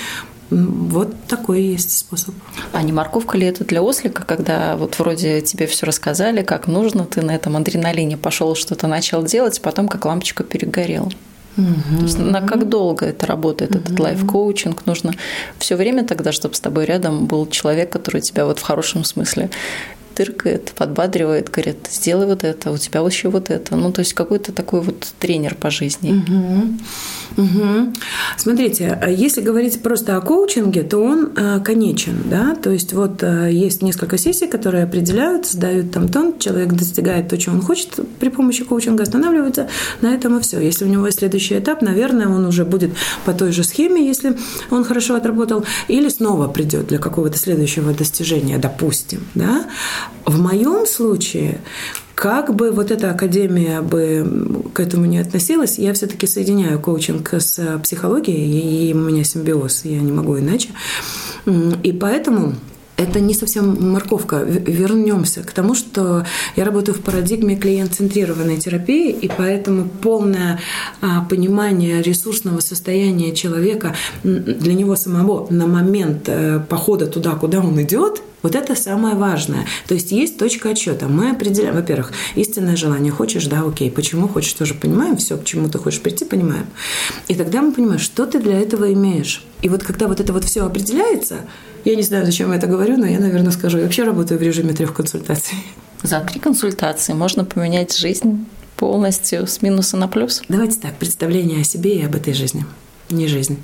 Вот 0.50 1.14
такой 1.26 1.62
есть 1.62 1.96
способ. 1.96 2.34
А 2.72 2.82
не 2.82 2.92
морковка 2.92 3.36
ли 3.36 3.46
это 3.46 3.64
для 3.64 3.82
ослика, 3.82 4.24
когда 4.24 4.76
вот 4.76 4.98
вроде 4.98 5.40
тебе 5.40 5.66
все 5.66 5.86
рассказали, 5.86 6.42
как 6.42 6.68
нужно, 6.68 7.04
ты 7.04 7.22
на 7.22 7.34
этом 7.34 7.56
адреналине 7.56 8.16
пошел 8.16 8.54
что-то 8.54 8.86
начал 8.86 9.24
делать, 9.24 9.60
потом 9.60 9.88
как 9.88 10.04
лампочка 10.04 10.44
перегорел? 10.44 11.12
Угу. 11.56 11.98
То 11.98 12.02
есть 12.02 12.18
на 12.18 12.42
как 12.42 12.68
долго 12.68 13.06
это 13.06 13.26
работает, 13.26 13.70
угу. 13.70 13.80
этот 13.80 13.98
лайф-коучинг? 13.98 14.82
Нужно 14.86 15.14
все 15.58 15.74
время 15.74 16.04
тогда, 16.04 16.30
чтобы 16.30 16.54
с 16.54 16.60
тобой 16.60 16.84
рядом 16.84 17.26
был 17.26 17.46
человек, 17.48 17.90
который 17.90 18.20
тебя 18.20 18.44
вот 18.44 18.58
в 18.58 18.62
хорошем 18.62 19.04
смысле 19.04 19.50
тыркает, 20.16 20.72
подбадривает, 20.72 21.50
говорит, 21.50 21.88
сделай 21.90 22.26
вот 22.26 22.42
это, 22.42 22.72
у 22.72 22.78
тебя 22.78 23.02
вообще 23.02 23.28
вот 23.28 23.50
это. 23.50 23.76
Ну, 23.76 23.92
то 23.92 24.00
есть 24.00 24.14
какой-то 24.14 24.50
такой 24.50 24.80
вот 24.80 25.06
тренер 25.18 25.54
по 25.54 25.70
жизни. 25.70 26.12
Угу. 26.12 27.42
Угу. 27.42 27.92
Смотрите, 28.38 28.98
если 29.08 29.42
говорить 29.42 29.82
просто 29.82 30.16
о 30.16 30.20
коучинге, 30.20 30.82
то 30.82 30.98
он 30.98 31.32
э, 31.36 31.60
конечен, 31.60 32.16
да, 32.24 32.54
то 32.54 32.70
есть 32.70 32.94
вот 32.94 33.22
э, 33.22 33.50
есть 33.52 33.82
несколько 33.82 34.16
сессий, 34.16 34.46
которые 34.46 34.84
определяют, 34.84 35.54
дают 35.54 35.90
там 35.92 36.08
тон, 36.08 36.38
человек 36.38 36.72
достигает 36.72 37.28
то, 37.28 37.36
чего 37.36 37.56
он 37.56 37.62
хочет 37.62 37.98
при 38.18 38.30
помощи 38.30 38.64
коучинга, 38.64 39.02
останавливается, 39.02 39.68
на 40.00 40.14
этом 40.14 40.38
и 40.38 40.40
все. 40.40 40.60
Если 40.60 40.86
у 40.86 40.88
него 40.88 41.04
есть 41.06 41.18
следующий 41.18 41.58
этап, 41.58 41.82
наверное, 41.82 42.28
он 42.28 42.46
уже 42.46 42.64
будет 42.64 42.92
по 43.26 43.34
той 43.34 43.52
же 43.52 43.64
схеме, 43.64 44.06
если 44.06 44.36
он 44.70 44.84
хорошо 44.84 45.14
отработал, 45.14 45.64
или 45.88 46.08
снова 46.08 46.48
придет 46.48 46.86
для 46.86 46.98
какого-то 46.98 47.38
следующего 47.38 47.92
достижения, 47.92 48.56
допустим, 48.56 49.20
да. 49.34 49.66
В 50.24 50.40
моем 50.40 50.86
случае 50.86 51.60
как 52.14 52.54
бы 52.54 52.70
вот 52.72 52.90
эта 52.90 53.10
академия 53.10 53.82
бы 53.82 54.64
к 54.72 54.80
этому 54.80 55.04
не 55.04 55.18
относилась, 55.18 55.78
я 55.78 55.92
все-таки 55.92 56.26
соединяю 56.26 56.80
коучинг 56.80 57.34
с 57.34 57.78
психологией, 57.82 58.90
и 58.90 58.94
у 58.94 58.98
меня 58.98 59.22
симбиоз, 59.22 59.84
я 59.84 60.00
не 60.00 60.12
могу 60.12 60.38
иначе. 60.38 60.70
И 61.82 61.92
поэтому 61.92 62.54
это 62.96 63.20
не 63.20 63.34
совсем 63.34 63.92
морковка. 63.92 64.42
Вернемся 64.42 65.42
к 65.42 65.52
тому, 65.52 65.74
что 65.74 66.24
я 66.56 66.64
работаю 66.64 66.94
в 66.94 67.00
парадигме 67.00 67.56
клиент-центрированной 67.56 68.56
терапии, 68.56 69.10
и 69.10 69.28
поэтому 69.28 69.86
полное 69.86 70.60
а, 71.02 71.22
понимание 71.22 72.00
ресурсного 72.00 72.60
состояния 72.60 73.34
человека 73.34 73.94
для 74.24 74.72
него 74.72 74.96
самого 74.96 75.46
на 75.50 75.66
момент 75.66 76.28
э, 76.28 76.60
похода 76.68 77.06
туда, 77.06 77.32
куда 77.32 77.60
он 77.60 77.80
идет, 77.82 78.22
вот 78.42 78.54
это 78.54 78.74
самое 78.76 79.16
важное. 79.16 79.66
То 79.88 79.94
есть 79.94 80.12
есть 80.12 80.38
точка 80.38 80.70
отчета. 80.70 81.08
Мы 81.08 81.30
определяем, 81.30 81.74
во-первых, 81.74 82.12
истинное 82.34 82.76
желание. 82.76 83.12
Хочешь, 83.12 83.46
да, 83.46 83.62
окей. 83.66 83.90
Почему 83.90 84.28
хочешь, 84.28 84.52
тоже 84.52 84.74
понимаем. 84.74 85.16
Все, 85.16 85.36
к 85.36 85.44
чему 85.44 85.68
ты 85.68 85.78
хочешь 85.78 86.00
прийти, 86.00 86.24
понимаем. 86.24 86.66
И 87.28 87.34
тогда 87.34 87.62
мы 87.62 87.72
понимаем, 87.72 87.98
что 87.98 88.26
ты 88.26 88.38
для 88.38 88.60
этого 88.60 88.92
имеешь. 88.92 89.44
И 89.62 89.68
вот 89.68 89.82
когда 89.82 90.06
вот 90.06 90.20
это 90.20 90.32
вот 90.32 90.44
все 90.44 90.64
определяется, 90.64 91.40
я 91.84 91.96
не 91.96 92.02
знаю, 92.02 92.26
зачем 92.26 92.50
я 92.50 92.58
это 92.58 92.66
говорю, 92.66 92.96
но 92.96 93.06
я, 93.06 93.18
наверное, 93.18 93.52
скажу. 93.52 93.78
Я 93.78 93.84
вообще 93.84 94.04
работаю 94.04 94.38
в 94.38 94.42
режиме 94.42 94.72
трех 94.72 94.94
консультаций. 94.94 95.56
За 96.02 96.20
три 96.20 96.38
консультации 96.40 97.14
можно 97.14 97.44
поменять 97.44 97.96
жизнь 97.96 98.46
полностью 98.76 99.46
с 99.46 99.62
минуса 99.62 99.96
на 99.96 100.08
плюс? 100.08 100.42
Давайте 100.48 100.78
так, 100.78 100.94
представление 100.96 101.62
о 101.62 101.64
себе 101.64 101.98
и 101.98 102.04
об 102.04 102.14
этой 102.14 102.34
жизни. 102.34 102.64
Не 103.10 103.26
жизнь, 103.26 103.58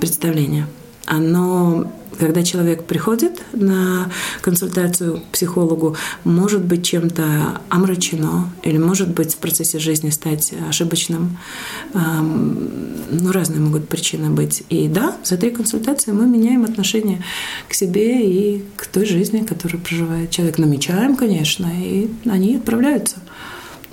представление. 0.00 0.66
Оно 1.06 1.90
когда 2.18 2.42
человек 2.42 2.84
приходит 2.84 3.42
на 3.52 4.10
консультацию 4.40 5.20
к 5.20 5.24
психологу, 5.32 5.96
может 6.24 6.64
быть 6.64 6.84
чем-то 6.84 7.60
омрачено 7.68 8.52
или 8.62 8.78
может 8.78 9.08
быть 9.08 9.34
в 9.34 9.38
процессе 9.38 9.78
жизни 9.78 10.10
стать 10.10 10.52
ошибочным. 10.68 11.38
Ну, 11.94 13.32
разные 13.32 13.60
могут 13.60 13.88
причины 13.88 14.30
быть. 14.30 14.64
И 14.68 14.88
да, 14.88 15.16
за 15.24 15.36
три 15.36 15.50
консультации 15.50 16.12
мы 16.12 16.26
меняем 16.26 16.64
отношение 16.64 17.22
к 17.68 17.74
себе 17.74 18.26
и 18.26 18.64
к 18.76 18.86
той 18.86 19.06
жизни, 19.06 19.40
которую 19.40 19.80
проживает 19.80 20.30
человек. 20.30 20.58
Намечаем, 20.58 21.16
конечно, 21.16 21.70
и 21.76 22.10
они 22.24 22.56
отправляются 22.56 23.16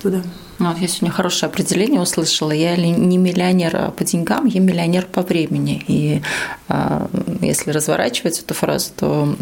туда. 0.00 0.22
Ну, 0.58 0.68
вот 0.68 0.78
я 0.78 0.88
сегодня 0.88 1.10
хорошее 1.10 1.50
определение 1.50 2.00
услышала. 2.00 2.52
Я 2.52 2.76
не 2.76 3.18
миллионер 3.18 3.90
по 3.92 4.04
деньгам, 4.04 4.46
я 4.46 4.60
миллионер 4.60 5.06
по 5.06 5.22
времени. 5.22 5.82
И 5.88 6.22
э, 6.68 7.06
если 7.40 7.70
разворачивать 7.70 8.40
эту 8.40 8.54
фразу, 8.54 8.90
то 8.96 9.34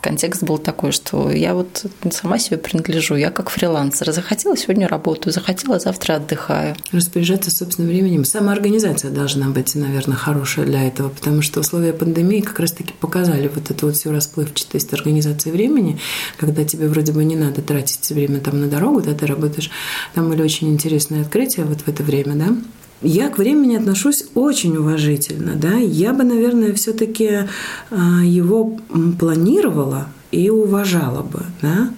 контекст 0.00 0.42
был 0.42 0.58
такой, 0.58 0.92
что 0.92 1.30
я 1.30 1.54
вот 1.54 1.86
сама 2.10 2.38
себе 2.38 2.58
принадлежу, 2.58 3.16
я 3.16 3.30
как 3.30 3.50
фрилансер. 3.50 4.12
Захотела 4.12 4.56
сегодня 4.56 4.88
работаю, 4.88 5.32
захотела 5.32 5.78
завтра 5.78 6.14
отдыхаю. 6.14 6.76
Распоряжаться 6.92 7.50
собственным 7.50 7.90
временем. 7.90 8.24
Самоорганизация 8.24 9.10
должна 9.10 9.48
быть, 9.48 9.74
наверное, 9.74 10.16
хорошая 10.16 10.66
для 10.66 10.86
этого, 10.86 11.08
потому 11.08 11.42
что 11.42 11.60
условия 11.60 11.92
пандемии 11.92 12.40
как 12.40 12.58
раз-таки 12.60 12.92
показали 12.92 13.48
вот 13.48 13.70
эту 13.70 13.86
вот 13.86 13.96
всю 13.96 14.10
расплывчатость 14.10 14.92
организации 14.92 15.50
времени, 15.50 15.98
когда 16.36 16.64
тебе 16.64 16.88
вроде 16.88 17.12
бы 17.12 17.24
не 17.24 17.36
надо 17.36 17.62
тратить 17.62 18.08
время 18.10 18.40
там 18.40 18.60
на 18.60 18.68
дорогу, 18.68 19.02
да, 19.02 19.14
ты 19.14 19.26
работаешь. 19.26 19.70
Там 20.14 20.28
были 20.28 20.42
очень 20.42 20.70
интересные 20.70 21.22
открытия 21.22 21.64
вот 21.64 21.82
в 21.82 21.88
это 21.88 22.02
время, 22.02 22.34
да, 22.34 22.56
я 23.02 23.28
к 23.30 23.38
времени 23.38 23.76
отношусь 23.76 24.24
очень 24.34 24.76
уважительно, 24.76 25.54
да. 25.54 25.74
Я 25.74 26.12
бы, 26.12 26.24
наверное, 26.24 26.74
все-таки 26.74 27.48
а, 27.90 28.20
его 28.22 28.78
планировала 29.18 30.08
и 30.30 30.50
уважала 30.50 31.22
бы, 31.22 31.44
да, 31.62 31.92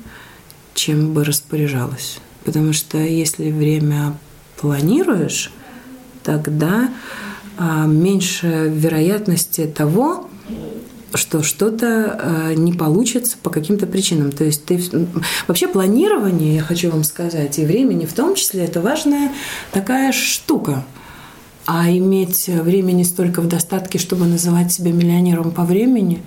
чем 0.74 1.12
бы 1.12 1.24
распоряжалась. 1.24 2.18
Потому 2.44 2.72
что 2.72 2.98
если 2.98 3.50
время 3.50 4.16
планируешь, 4.60 5.52
тогда 6.22 6.90
а, 7.58 7.86
меньше 7.86 8.72
вероятности 8.74 9.66
того, 9.66 10.28
что 11.14 11.42
что-то 11.42 12.18
а, 12.20 12.54
не 12.54 12.72
получится 12.72 13.36
по 13.42 13.50
каким-то 13.50 13.86
причинам. 13.86 14.32
То 14.32 14.44
есть 14.44 14.64
ты 14.64 14.80
вообще 15.46 15.68
планирование, 15.68 16.56
я 16.56 16.62
хочу 16.62 16.90
вам 16.90 17.04
сказать, 17.04 17.58
и 17.58 17.64
времени 17.64 18.06
в 18.06 18.12
том 18.12 18.34
числе, 18.34 18.64
это 18.64 18.80
важная 18.80 19.30
такая 19.72 20.12
штука. 20.12 20.84
А 21.66 21.90
иметь 21.90 22.48
времени 22.48 23.04
столько 23.04 23.40
в 23.40 23.48
достатке, 23.48 23.98
чтобы 23.98 24.26
называть 24.26 24.72
себя 24.72 24.92
миллионером 24.92 25.52
по 25.52 25.64
времени, 25.64 26.22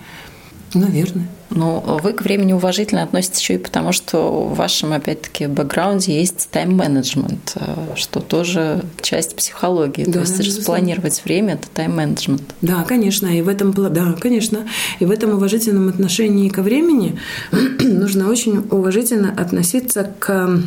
наверное. 0.80 1.28
Но 1.50 2.00
вы 2.04 2.14
к 2.14 2.22
времени 2.22 2.54
уважительно 2.54 3.04
относитесь 3.04 3.40
еще 3.40 3.56
и 3.56 3.58
потому, 3.58 3.92
что 3.92 4.44
в 4.44 4.56
вашем, 4.56 4.94
опять-таки, 4.94 5.48
бэкграунде 5.48 6.20
есть 6.20 6.50
тайм-менеджмент, 6.52 7.54
э, 7.56 7.96
что 7.96 8.20
тоже 8.20 8.84
часть 9.02 9.36
психологии. 9.36 10.06
Да, 10.06 10.14
То 10.14 10.20
есть 10.22 10.40
распланировать 10.40 11.22
время– 11.24 11.54
это 11.56 11.68
тайм-менеджмент. 11.74 12.44
Да, 12.62 12.84
конечно. 12.84 13.28
И 13.28 13.42
в 13.42 13.48
этом, 13.48 13.74
да, 13.74 14.14
конечно. 14.20 14.68
И 15.00 15.06
в 15.06 15.12
этом 15.12 15.32
уважительном 15.32 15.90
отношении 15.90 16.50
ко 16.50 16.62
времени 16.62 17.20
нужно 17.80 18.30
очень 18.30 18.66
уважительно 18.72 19.32
относиться 19.32 20.12
к, 20.20 20.60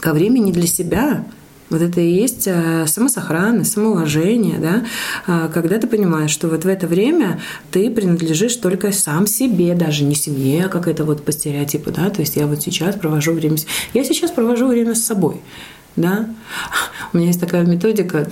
ко 0.00 0.12
времени 0.12 0.52
для 0.52 0.66
себя– 0.66 1.24
вот 1.70 1.80
это 1.80 2.00
и 2.00 2.10
есть 2.10 2.46
э, 2.46 2.86
самосохранность, 2.86 3.72
самоуважение, 3.72 4.58
да, 4.58 4.84
а, 5.26 5.48
когда 5.48 5.78
ты 5.78 5.86
понимаешь, 5.86 6.30
что 6.30 6.48
вот 6.48 6.64
в 6.64 6.68
это 6.68 6.86
время 6.86 7.40
ты 7.70 7.90
принадлежишь 7.90 8.56
только 8.56 8.92
сам 8.92 9.26
себе, 9.26 9.74
даже 9.74 10.04
не 10.04 10.14
семье, 10.14 10.68
как 10.68 10.88
это 10.88 11.04
вот 11.04 11.24
по 11.24 11.32
стереотипу, 11.32 11.90
да, 11.90 12.10
то 12.10 12.20
есть 12.20 12.36
я 12.36 12.46
вот 12.46 12.60
сейчас 12.62 12.96
провожу 12.96 13.32
время, 13.32 13.56
я 13.94 14.04
сейчас 14.04 14.32
провожу 14.32 14.66
время 14.66 14.94
с 14.94 15.04
собой, 15.04 15.40
да. 15.96 16.26
У 17.12 17.16
меня 17.16 17.28
есть 17.28 17.40
такая 17.40 17.64
методика, 17.64 18.26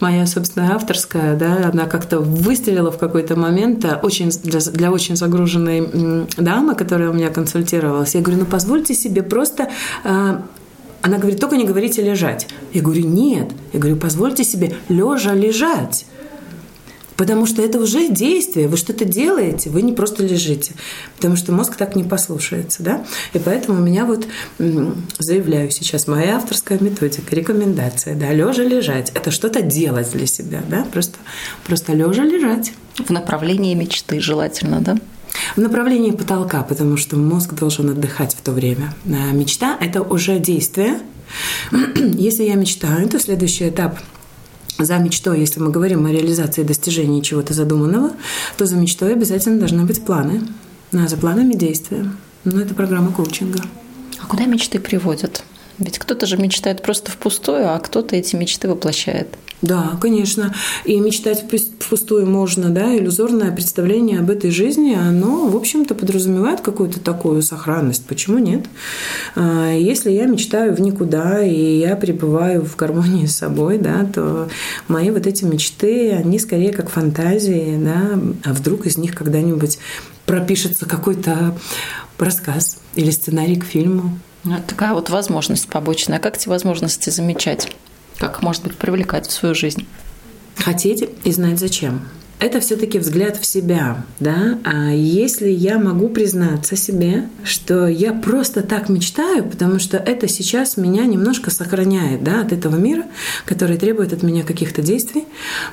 моя 0.00 0.26
собственная 0.26 0.74
авторская, 0.74 1.36
да, 1.36 1.70
она 1.72 1.86
как-то 1.86 2.20
выстрелила 2.20 2.90
в 2.90 2.98
какой-то 2.98 3.36
момент 3.36 3.84
э, 3.84 3.98
очень, 4.02 4.30
для, 4.30 4.60
для 4.60 4.90
очень 4.90 5.16
загруженной 5.16 6.26
дамы, 6.36 6.74
которая 6.74 7.10
у 7.10 7.12
меня 7.12 7.30
консультировалась. 7.30 8.14
Я 8.14 8.20
говорю, 8.20 8.40
ну 8.40 8.46
позвольте 8.46 8.94
себе 8.94 9.22
просто 9.22 9.68
э, 10.04 10.40
она 11.06 11.18
говорит, 11.18 11.38
только 11.38 11.56
не 11.56 11.64
говорите 11.64 12.02
лежать. 12.02 12.48
Я 12.72 12.82
говорю, 12.82 13.06
нет. 13.06 13.52
Я 13.72 13.78
говорю, 13.78 13.96
позвольте 13.96 14.42
себе 14.42 14.74
лежа 14.88 15.34
лежать. 15.34 16.04
Потому 17.16 17.46
что 17.46 17.62
это 17.62 17.78
уже 17.78 18.08
действие, 18.08 18.66
вы 18.66 18.76
что-то 18.76 19.04
делаете, 19.04 19.70
вы 19.70 19.82
не 19.82 19.92
просто 19.92 20.24
лежите. 20.24 20.74
Потому 21.14 21.36
что 21.36 21.52
мозг 21.52 21.76
так 21.76 21.94
не 21.94 22.02
послушается. 22.02 22.82
Да? 22.82 23.06
И 23.34 23.38
поэтому 23.38 23.78
у 23.78 23.82
меня 23.82 24.04
вот 24.04 24.26
заявляю 25.18 25.70
сейчас 25.70 26.08
моя 26.08 26.38
авторская 26.38 26.78
методика, 26.80 27.36
рекомендация. 27.36 28.16
Да, 28.16 28.32
лежа 28.32 28.64
лежать. 28.64 29.12
Это 29.14 29.30
что-то 29.30 29.62
делать 29.62 30.10
для 30.10 30.26
себя. 30.26 30.60
Да? 30.68 30.84
Просто, 30.92 31.18
просто 31.64 31.92
лежа 31.92 32.24
лежать. 32.24 32.72
В 32.98 33.10
направлении 33.10 33.74
мечты 33.74 34.18
желательно, 34.18 34.80
да? 34.80 34.98
В 35.56 35.60
направлении 35.60 36.10
потолка, 36.10 36.62
потому 36.62 36.96
что 36.96 37.16
мозг 37.16 37.54
должен 37.54 37.90
отдыхать 37.90 38.34
в 38.34 38.40
то 38.40 38.52
время. 38.52 38.94
Э, 39.04 39.32
мечта– 39.32 39.76
это 39.80 40.02
уже 40.02 40.38
действие. 40.38 41.00
Если 41.96 42.44
я 42.44 42.54
мечтаю, 42.54 43.08
то 43.08 43.18
следующий 43.18 43.68
этап 43.68 43.98
за 44.78 44.98
мечтой, 44.98 45.40
если 45.40 45.58
мы 45.58 45.70
говорим 45.70 46.04
о 46.04 46.12
реализации 46.12 46.62
достижении 46.62 47.22
чего-то 47.22 47.54
задуманного, 47.54 48.12
то 48.58 48.66
за 48.66 48.76
мечтой 48.76 49.14
обязательно 49.14 49.58
должны 49.58 49.84
быть 49.84 50.04
планы. 50.04 50.42
А 50.92 51.08
за 51.08 51.16
планами 51.16 51.54
действия. 51.54 52.10
Ну, 52.44 52.60
это 52.60 52.74
программа 52.74 53.10
коучинга. 53.10 53.60
А 54.20 54.26
куда 54.26 54.44
мечты 54.44 54.78
приводят? 54.78 55.42
Ведь 55.78 55.98
кто-то 55.98 56.26
же 56.26 56.36
мечтает 56.36 56.82
просто 56.82 57.10
впустую, 57.10 57.74
а 57.74 57.78
кто-то 57.78 58.16
эти 58.16 58.36
мечты 58.36 58.68
воплощает. 58.68 59.28
Да, 59.62 59.96
конечно. 60.00 60.54
И 60.84 60.98
мечтать 61.00 61.44
впустую 61.80 62.26
можно, 62.26 62.68
да, 62.68 62.96
иллюзорное 62.96 63.52
представление 63.52 64.20
об 64.20 64.30
этой 64.30 64.50
жизни, 64.50 64.94
оно, 64.94 65.48
в 65.48 65.56
общем-то, 65.56 65.94
подразумевает 65.94 66.60
какую-то 66.60 67.00
такую 67.00 67.40
сохранность. 67.42 68.06
Почему 68.06 68.38
нет? 68.38 68.66
А, 69.34 69.72
если 69.72 70.10
я 70.10 70.26
мечтаю 70.26 70.74
в 70.74 70.80
никуда, 70.80 71.42
и 71.42 71.78
я 71.78 71.96
пребываю 71.96 72.64
в 72.64 72.76
гармонии 72.76 73.26
с 73.26 73.36
собой, 73.36 73.78
да, 73.78 74.04
то 74.04 74.48
мои 74.88 75.10
вот 75.10 75.26
эти 75.26 75.44
мечты, 75.44 76.12
они 76.12 76.38
скорее 76.38 76.72
как 76.72 76.90
фантазии, 76.90 77.78
да, 77.82 78.20
а 78.44 78.52
вдруг 78.52 78.86
из 78.86 78.98
них 78.98 79.14
когда-нибудь 79.14 79.78
пропишется 80.26 80.86
какой-то 80.86 81.56
рассказ 82.18 82.78
или 82.94 83.10
сценарий 83.10 83.56
к 83.56 83.64
фильму. 83.64 84.18
Ну, 84.44 84.56
такая 84.66 84.92
вот 84.92 85.10
возможность 85.10 85.68
побочная. 85.68 86.18
Как 86.18 86.36
эти 86.36 86.48
возможности 86.48 87.10
замечать? 87.10 87.68
Как, 88.18 88.42
может 88.42 88.62
быть, 88.62 88.76
привлекать 88.76 89.26
в 89.26 89.32
свою 89.32 89.54
жизнь? 89.54 89.86
Хотеть 90.56 91.08
и 91.24 91.32
знать 91.32 91.58
зачем. 91.58 92.00
Это 92.38 92.60
все-таки 92.60 92.98
взгляд 92.98 93.38
в 93.38 93.46
себя, 93.46 94.04
да. 94.20 94.58
А 94.62 94.90
если 94.90 95.48
я 95.48 95.78
могу 95.78 96.10
признаться 96.10 96.76
себе, 96.76 97.30
что 97.44 97.86
я 97.86 98.12
просто 98.12 98.60
так 98.60 98.90
мечтаю, 98.90 99.44
потому 99.44 99.78
что 99.78 99.96
это 99.96 100.28
сейчас 100.28 100.76
меня 100.76 101.06
немножко 101.06 101.50
сохраняет, 101.50 102.22
да, 102.22 102.42
от 102.42 102.52
этого 102.52 102.76
мира, 102.76 103.04
который 103.46 103.78
требует 103.78 104.12
от 104.12 104.22
меня 104.22 104.42
каких-то 104.42 104.82
действий, 104.82 105.24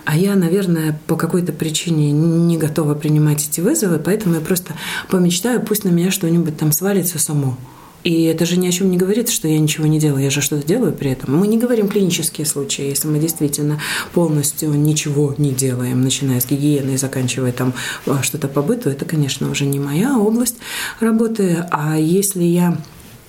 а 0.06 0.16
я, 0.16 0.36
наверное, 0.36 0.98
по 1.06 1.18
какой-то 1.18 1.52
причине 1.52 2.14
не 2.14 2.58
готова 2.58 2.96
принимать 2.96 3.46
эти 3.46 3.60
вызовы, 3.60 4.00
поэтому 4.00 4.36
я 4.36 4.42
просто 4.42 4.74
помечтаю, 5.10 5.62
пусть 5.62 5.84
на 5.84 5.90
меня 5.90 6.12
что-нибудь 6.12 6.58
там 6.58 6.72
свалится 6.72 7.20
само. 7.20 7.58
И 8.04 8.24
это 8.24 8.46
же 8.46 8.58
ни 8.58 8.68
о 8.68 8.72
чем 8.72 8.92
не 8.92 8.98
говорит, 8.98 9.30
что 9.30 9.48
я 9.48 9.58
ничего 9.60 9.88
не 9.88 10.00
делаю, 10.00 10.24
я 10.24 10.30
же 10.30 10.42
что-то 10.42 10.68
делаю 10.68 10.94
при 10.94 11.12
этом. 11.12 11.38
Мы 11.38 11.48
не 11.48 11.58
говорим 11.58 11.88
клинические 11.88 12.46
случаи, 12.46 12.86
если 12.86 13.08
мы 13.08 13.20
действительно 13.20 13.80
полностью 14.14 14.72
ничего 14.72 15.34
не 15.38 15.52
делаем, 15.52 16.02
начиная 16.02 16.40
с 16.42 16.46
гигиены 16.46 16.92
и 16.92 16.98
заканчивая 16.98 17.54
там 17.54 17.74
а, 18.06 18.22
что-то 18.22 18.48
по 18.48 18.62
быту, 18.62 18.90
это, 18.90 19.06
конечно, 19.06 19.50
уже 19.50 19.66
не 19.66 19.80
моя 19.80 20.18
область 20.18 20.58
работы. 21.00 21.66
А 21.72 21.98
если 21.98 22.44
я 22.44 22.78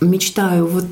мечтаю 0.00 0.66
вот 0.66 0.84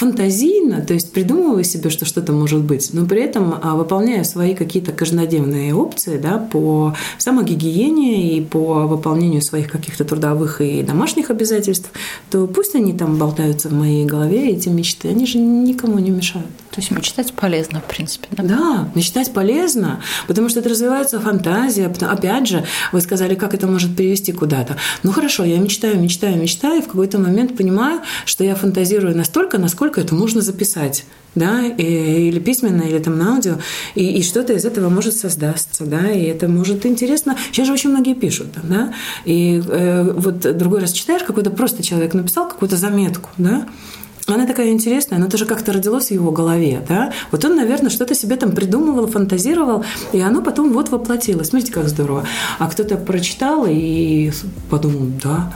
фантазийно, 0.00 0.80
то 0.80 0.94
есть 0.94 1.12
придумываю 1.12 1.62
себе, 1.62 1.90
что 1.90 2.06
что-то 2.06 2.32
может 2.32 2.62
быть, 2.62 2.88
но 2.94 3.04
при 3.04 3.20
этом 3.20 3.54
а, 3.60 3.76
выполняю 3.76 4.24
свои 4.24 4.54
какие-то 4.54 4.92
каждодневные 4.92 5.74
опции 5.74 6.16
да, 6.16 6.38
по 6.38 6.94
самогигиене 7.18 8.38
и 8.38 8.40
по 8.40 8.86
выполнению 8.86 9.42
своих 9.42 9.70
каких-то 9.70 10.06
трудовых 10.06 10.62
и 10.62 10.82
домашних 10.82 11.28
обязательств, 11.28 11.90
то 12.30 12.46
пусть 12.46 12.74
они 12.74 12.94
там 12.94 13.18
болтаются 13.18 13.68
в 13.68 13.74
моей 13.74 14.06
голове, 14.06 14.52
эти 14.52 14.70
мечты, 14.70 15.08
они 15.08 15.26
же 15.26 15.36
никому 15.36 15.98
не 15.98 16.10
мешают. 16.10 16.46
То 16.70 16.80
есть 16.80 16.90
мечтать 16.92 17.32
полезно, 17.32 17.80
в 17.80 17.84
принципе, 17.84 18.28
да? 18.30 18.42
Да, 18.42 18.88
мечтать 18.94 19.32
полезно, 19.32 20.00
потому 20.28 20.48
что 20.48 20.60
это 20.60 20.68
развивается 20.68 21.18
фантазия. 21.18 21.92
Опять 22.00 22.46
же, 22.46 22.64
вы 22.92 23.00
сказали, 23.00 23.34
как 23.34 23.54
это 23.54 23.66
может 23.66 23.96
привести 23.96 24.32
куда-то. 24.32 24.76
Ну 25.02 25.10
хорошо, 25.10 25.44
я 25.44 25.58
мечтаю, 25.58 26.00
мечтаю, 26.00 26.40
мечтаю, 26.40 26.78
и 26.78 26.82
в 26.82 26.86
какой-то 26.86 27.18
момент 27.18 27.56
понимаю, 27.56 28.02
что 28.24 28.44
я 28.44 28.54
фантазирую 28.54 29.16
настолько, 29.16 29.58
насколько 29.58 30.00
это 30.00 30.14
можно 30.14 30.42
записать 30.42 31.04
да, 31.34 31.64
и, 31.64 32.28
или 32.28 32.40
письменно, 32.40 32.82
или 32.82 32.98
там 32.98 33.18
на 33.18 33.34
аудио, 33.34 33.58
и, 33.94 34.04
и 34.18 34.22
что-то 34.22 34.52
из 34.52 34.64
этого 34.64 34.88
может 34.88 35.16
создаться, 35.16 35.84
да, 35.84 36.10
и 36.10 36.24
это 36.24 36.48
может 36.48 36.84
интересно. 36.86 37.36
Сейчас 37.52 37.66
же 37.66 37.72
очень 37.72 37.90
многие 37.90 38.14
пишут, 38.14 38.48
да, 38.62 38.92
и 39.24 39.62
э, 39.64 40.12
вот 40.12 40.40
другой 40.56 40.80
раз 40.80 40.92
читаешь, 40.92 41.22
какой-то 41.22 41.50
просто 41.50 41.82
человек 41.82 42.14
написал 42.14 42.48
какую-то 42.48 42.76
заметку, 42.76 43.28
да, 43.38 43.66
она 44.26 44.46
такая 44.46 44.70
интересная, 44.70 45.18
она 45.18 45.28
тоже 45.28 45.46
как-то 45.46 45.72
родилась 45.72 46.08
в 46.08 46.10
его 46.12 46.30
голове, 46.30 46.84
да. 46.88 47.12
Вот 47.30 47.44
он, 47.44 47.56
наверное, 47.56 47.90
что-то 47.90 48.14
себе 48.14 48.36
там 48.36 48.52
придумывал, 48.52 49.06
фантазировал, 49.06 49.84
и 50.12 50.20
оно 50.20 50.42
потом 50.42 50.72
вот 50.72 50.90
воплотилось. 50.90 51.48
Смотрите, 51.48 51.72
как 51.72 51.88
здорово. 51.88 52.24
А 52.58 52.68
кто-то 52.68 52.96
прочитал 52.96 53.66
и 53.68 54.30
подумал, 54.68 55.10
да, 55.22 55.52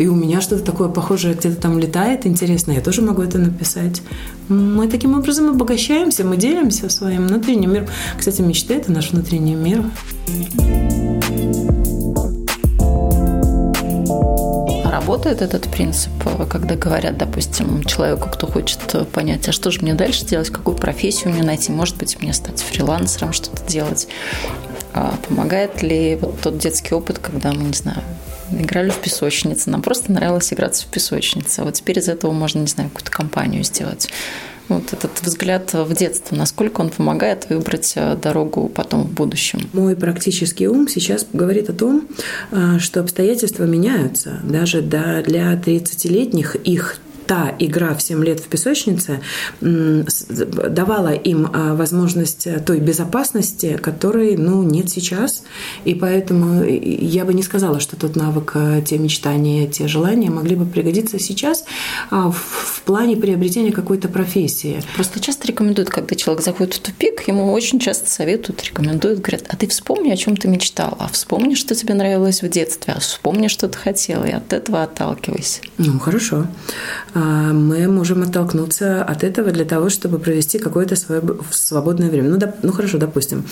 и 0.00 0.06
у 0.06 0.14
меня 0.14 0.40
что-то 0.40 0.64
такое 0.64 0.88
похожее 0.88 1.34
где-то 1.34 1.60
там 1.60 1.78
летает, 1.78 2.26
интересно, 2.26 2.72
я 2.72 2.80
тоже 2.80 3.02
могу 3.02 3.20
это 3.20 3.38
написать. 3.38 4.00
Мы 4.48 4.88
таким 4.88 5.14
образом 5.14 5.50
обогащаемся, 5.50 6.24
мы 6.24 6.38
делимся 6.38 6.88
своим 6.88 7.26
внутренним 7.26 7.74
миром. 7.74 7.88
Кстати, 8.18 8.40
мечты– 8.40 8.74
это 8.76 8.90
наш 8.92 9.10
внутренний 9.10 9.54
мир. 9.54 9.84
Работает 15.00 15.40
этот 15.40 15.66
принцип, 15.70 16.12
когда 16.50 16.74
говорят, 16.74 17.16
допустим, 17.16 17.82
человеку, 17.84 18.28
кто 18.28 18.46
хочет 18.46 18.80
понять, 19.10 19.48
а 19.48 19.52
что 19.52 19.70
же 19.70 19.80
мне 19.80 19.94
дальше 19.94 20.26
делать, 20.26 20.50
какую 20.50 20.76
профессию 20.76 21.32
мне 21.32 21.42
найти, 21.42 21.72
может 21.72 21.96
быть, 21.96 22.20
мне 22.20 22.34
стать 22.34 22.60
фрилансером, 22.60 23.32
что-то 23.32 23.64
делать. 23.66 24.08
А 24.92 25.14
помогает 25.26 25.82
ли 25.82 26.18
вот 26.20 26.40
тот 26.40 26.58
детский 26.58 26.94
опыт, 26.94 27.18
когда 27.18 27.52
мы, 27.52 27.62
не 27.64 27.72
знаю, 27.72 28.02
играли 28.52 28.90
в 28.90 28.98
песочнице, 28.98 29.70
нам 29.70 29.82
просто 29.82 30.12
нравилось 30.12 30.52
играться 30.52 30.86
в 30.86 30.90
песочнице. 30.90 31.60
А 31.60 31.64
вот 31.64 31.74
теперь 31.74 31.98
из 31.98 32.08
этого 32.08 32.32
можно, 32.32 32.60
не 32.60 32.66
знаю, 32.66 32.90
какую-то 32.90 33.10
компанию 33.10 33.64
сделать. 33.64 34.08
Вот 34.68 34.92
этот 34.92 35.20
взгляд 35.22 35.72
в 35.72 35.92
детство, 35.94 36.36
насколько 36.36 36.80
он 36.80 36.90
помогает 36.90 37.50
выбрать 37.50 37.92
э, 37.96 38.16
дорогу 38.16 38.68
потом 38.68 39.02
в 39.02 39.10
будущем? 39.10 39.68
Мой 39.72 39.96
практический 39.96 40.68
ум 40.68 40.86
сейчас 40.86 41.26
говорит 41.32 41.68
о 41.70 41.72
том, 41.72 42.06
э, 42.52 42.78
что 42.78 43.00
обстоятельства 43.00 43.64
меняются. 43.64 44.38
Даже 44.44 44.80
для 44.80 45.20
30-летних 45.22 46.54
их 46.54 47.00
та 47.30 47.54
игра 47.60 47.94
в 47.94 48.02
7 48.02 48.24
лет 48.24 48.40
в 48.40 48.48
песочнице 48.48 49.20
давала 49.60 51.12
им 51.12 51.48
а, 51.52 51.76
возможность 51.76 52.48
той 52.64 52.80
безопасности, 52.80 53.78
которой 53.80 54.36
ну, 54.36 54.64
нет 54.64 54.90
сейчас. 54.90 55.44
И 55.84 55.94
поэтому 55.94 56.64
я 56.64 57.24
бы 57.24 57.32
не 57.32 57.44
сказала, 57.44 57.78
что 57.78 57.94
тот 57.94 58.16
навык, 58.16 58.50
а, 58.56 58.80
те 58.80 58.98
мечтания, 58.98 59.68
те 59.68 59.86
желания 59.86 60.28
могли 60.28 60.56
бы 60.56 60.66
пригодиться 60.66 61.20
сейчас 61.20 61.66
а, 62.10 62.32
в 62.32 62.79
плане 62.90 63.16
приобретения 63.16 63.70
какой-то 63.70 64.08
профессии. 64.08 64.82
Просто 64.96 65.20
часто 65.20 65.46
рекомендуют, 65.46 65.90
когда 65.90 66.16
человек 66.16 66.42
заходит 66.42 66.74
в 66.74 66.80
тупик, 66.80 67.28
ему 67.28 67.52
очень 67.52 67.78
часто 67.78 68.10
советуют, 68.10 68.64
рекомендуют, 68.64 69.20
говорят, 69.20 69.44
а 69.48 69.54
ты 69.54 69.68
вспомни, 69.68 70.10
о 70.10 70.16
чем 70.16 70.36
ты 70.36 70.48
мечтала, 70.48 70.96
а 70.98 71.06
вспомни, 71.06 71.54
что 71.54 71.76
тебе 71.76 71.94
нравилось 71.94 72.42
в 72.42 72.48
детстве, 72.48 72.94
а 72.96 72.98
вспомни, 72.98 73.46
что 73.46 73.68
ты 73.68 73.78
хотела, 73.78 74.24
и 74.24 74.32
от 74.32 74.52
этого 74.52 74.82
отталкивайся. 74.82 75.60
Ну, 75.78 76.00
хорошо. 76.00 76.48
А, 77.14 77.52
мы 77.52 77.86
можем 77.86 78.24
оттолкнуться 78.24 79.04
от 79.04 79.22
этого 79.22 79.52
для 79.52 79.64
того, 79.64 79.88
чтобы 79.88 80.18
провести 80.18 80.58
какое-то 80.58 80.96
свое 80.96 81.22
свободное 81.52 82.10
время. 82.10 82.30
Ну, 82.30 82.38
да, 82.38 82.56
ну 82.64 82.72
хорошо, 82.72 82.98
допустим. 82.98 83.44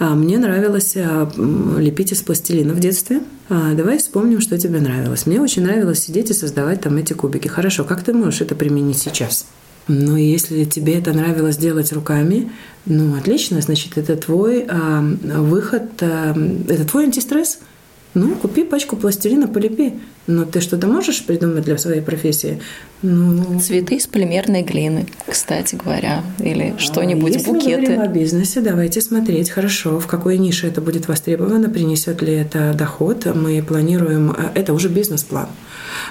А, 0.00 0.16
мне 0.16 0.36
нравилось 0.38 0.96
а, 0.96 1.30
лепить 1.78 2.10
из 2.10 2.22
пластилина 2.22 2.74
в 2.74 2.80
детстве. 2.80 3.20
Давай 3.48 3.98
вспомним, 3.98 4.40
что 4.40 4.56
тебе 4.58 4.78
нравилось. 4.78 5.26
Мне 5.26 5.40
очень 5.40 5.64
нравилось 5.64 6.04
сидеть 6.04 6.30
и 6.30 6.34
создавать 6.34 6.82
там 6.82 6.96
эти 6.98 7.14
кубики. 7.14 7.48
Хорошо, 7.48 7.82
как 7.82 8.04
ты 8.04 8.12
можешь 8.12 8.42
это 8.42 8.54
применить 8.54 8.79
сейчас? 8.94 9.46
Ну, 9.88 10.16
если 10.16 10.64
тебе 10.64 10.98
это 10.98 11.12
нравилось 11.12 11.56
делать 11.56 11.92
руками, 11.92 12.50
ну, 12.86 13.16
отлично, 13.16 13.60
значит, 13.60 13.98
это 13.98 14.16
твой 14.16 14.66
э, 14.68 15.00
выход, 15.00 15.90
э, 16.00 16.34
это 16.68 16.84
твой 16.84 17.04
антистресс– 17.04 17.58
ну, 18.14 18.34
купи 18.34 18.64
пачку 18.64 18.96
пластилина, 18.96 19.46
полепи. 19.46 19.94
Но 20.30 20.44
ты 20.44 20.60
что-то 20.60 20.86
можешь 20.86 21.24
придумать 21.24 21.64
для 21.64 21.76
своей 21.76 22.00
профессии? 22.00 22.60
Ну... 23.02 23.58
Цветы 23.60 23.96
из 23.96 24.06
полимерной 24.06 24.62
глины, 24.62 25.06
кстати 25.26 25.74
говоря, 25.74 26.22
или 26.38 26.74
что-нибудь, 26.78 27.34
Если 27.34 27.50
букеты. 27.50 27.70
Если 27.70 27.80
мы 27.80 27.86
говорим 27.86 28.10
о 28.10 28.14
бизнесе, 28.14 28.60
давайте 28.60 29.00
смотреть 29.00 29.50
хорошо, 29.50 29.98
в 29.98 30.06
какой 30.06 30.38
нише 30.38 30.68
это 30.68 30.80
будет 30.80 31.08
востребовано, 31.08 31.68
принесет 31.68 32.22
ли 32.22 32.34
это 32.34 32.74
доход. 32.74 33.26
Мы 33.34 33.60
планируем, 33.62 34.30
э, 34.30 34.50
это 34.54 34.72
уже 34.72 34.88
бизнес-план. 34.88 35.48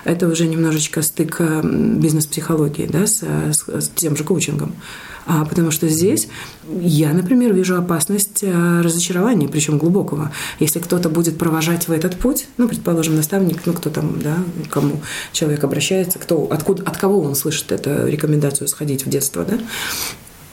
Это 0.04 0.28
уже 0.28 0.48
немножечко 0.48 1.02
стык 1.02 1.38
э, 1.40 1.62
бизнес-психологии 1.64 2.88
да, 2.88 3.08
с, 3.08 3.24
с 3.24 3.90
тем 3.96 4.18
же 4.18 4.26
коучингом. 4.26 4.76
А, 5.32 5.46
потому 5.46 5.70
что 5.70 5.88
здесь 5.88 6.28
я, 6.82 7.14
например, 7.14 7.54
вижу 7.54 7.78
опасность 7.78 8.40
э, 8.42 8.82
разочарования, 8.82 9.48
причем 9.48 9.78
глубокого. 9.78 10.32
Если 10.60 10.80
кто-то 10.80 11.08
будет 11.08 11.38
провожать 11.38 11.88
в 11.88 11.92
этот 11.92 12.16
путь, 12.16 12.48
ну, 12.58 12.68
предположим, 12.68 13.16
наставник, 13.16 13.62
ну, 13.66 13.74
кто 13.74 13.92
там, 13.92 14.09
да, 14.18 14.38
кому 14.70 15.02
человек 15.32 15.64
обращается, 15.64 16.20
кто, 16.20 16.48
откуда, 16.50 16.84
от 16.84 16.98
кого 16.98 17.20
он 17.20 17.36
слышит 17.36 17.72
эту 17.72 18.08
рекомендацию 18.08 18.68
сходить 18.68 19.06
в 19.06 19.10
детство, 19.10 19.46
да, 19.46 19.60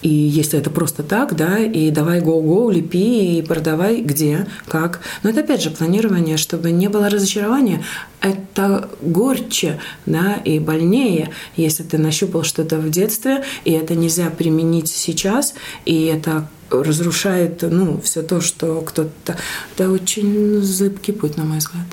и 0.02 0.08
если 0.08 0.58
это 0.58 0.70
просто 0.70 1.02
так, 1.02 1.34
да, 1.34 1.58
и 1.58 1.90
давай 1.90 2.20
го-го, 2.20 2.70
лепи 2.70 3.38
и 3.38 3.42
продавай 3.42 4.02
где, 4.02 4.46
как. 4.68 5.00
Но 5.22 5.30
это 5.30 5.40
опять 5.40 5.62
же 5.62 5.70
планирование, 5.70 6.36
чтобы 6.36 6.70
не 6.70 6.88
было 6.88 7.08
разочарования. 7.08 7.82
Это 8.20 8.88
горче, 9.00 9.80
да, 10.04 10.34
и 10.34 10.58
больнее, 10.58 11.30
если 11.56 11.82
ты 11.82 11.98
нащупал 11.98 12.44
что-то 12.44 12.78
в 12.78 12.90
детстве, 12.90 13.42
и 13.64 13.72
это 13.72 13.94
нельзя 13.94 14.30
применить 14.30 14.88
сейчас, 14.88 15.54
и 15.86 16.04
это 16.04 16.48
разрушает, 16.70 17.62
ну, 17.62 18.00
все 18.00 18.22
то, 18.22 18.40
что 18.40 18.82
кто-то... 18.82 19.36
Это 19.74 19.90
очень 19.90 20.62
зыбкий 20.62 21.12
путь, 21.12 21.36
на 21.36 21.44
мой 21.44 21.58
взгляд. 21.58 21.86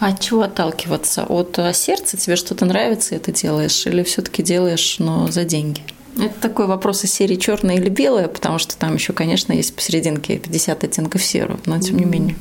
А 0.00 0.08
от 0.08 0.20
чего 0.20 0.42
отталкиваться? 0.42 1.24
От 1.24 1.58
сердца 1.74 2.16
тебе 2.16 2.36
что-то 2.36 2.64
нравится, 2.64 3.14
и 3.14 3.18
ты 3.18 3.32
делаешь, 3.32 3.86
или 3.86 4.02
все-таки 4.02 4.42
делаешь, 4.42 4.96
но 4.98 5.28
за 5.28 5.44
деньги? 5.44 5.82
Это 6.16 6.34
такой 6.40 6.66
вопрос 6.66 7.04
из 7.04 7.12
серии 7.12 7.36
черное 7.36 7.76
или 7.76 7.88
белое, 7.88 8.26
потому 8.26 8.58
что 8.58 8.76
там 8.76 8.94
еще, 8.94 9.12
конечно, 9.12 9.52
есть 9.52 9.76
посерединке 9.76 10.38
50 10.38 10.84
оттенков 10.84 11.22
серого, 11.22 11.60
но 11.66 11.78
тем 11.78 11.98
не 11.98 12.04
менее. 12.04 12.36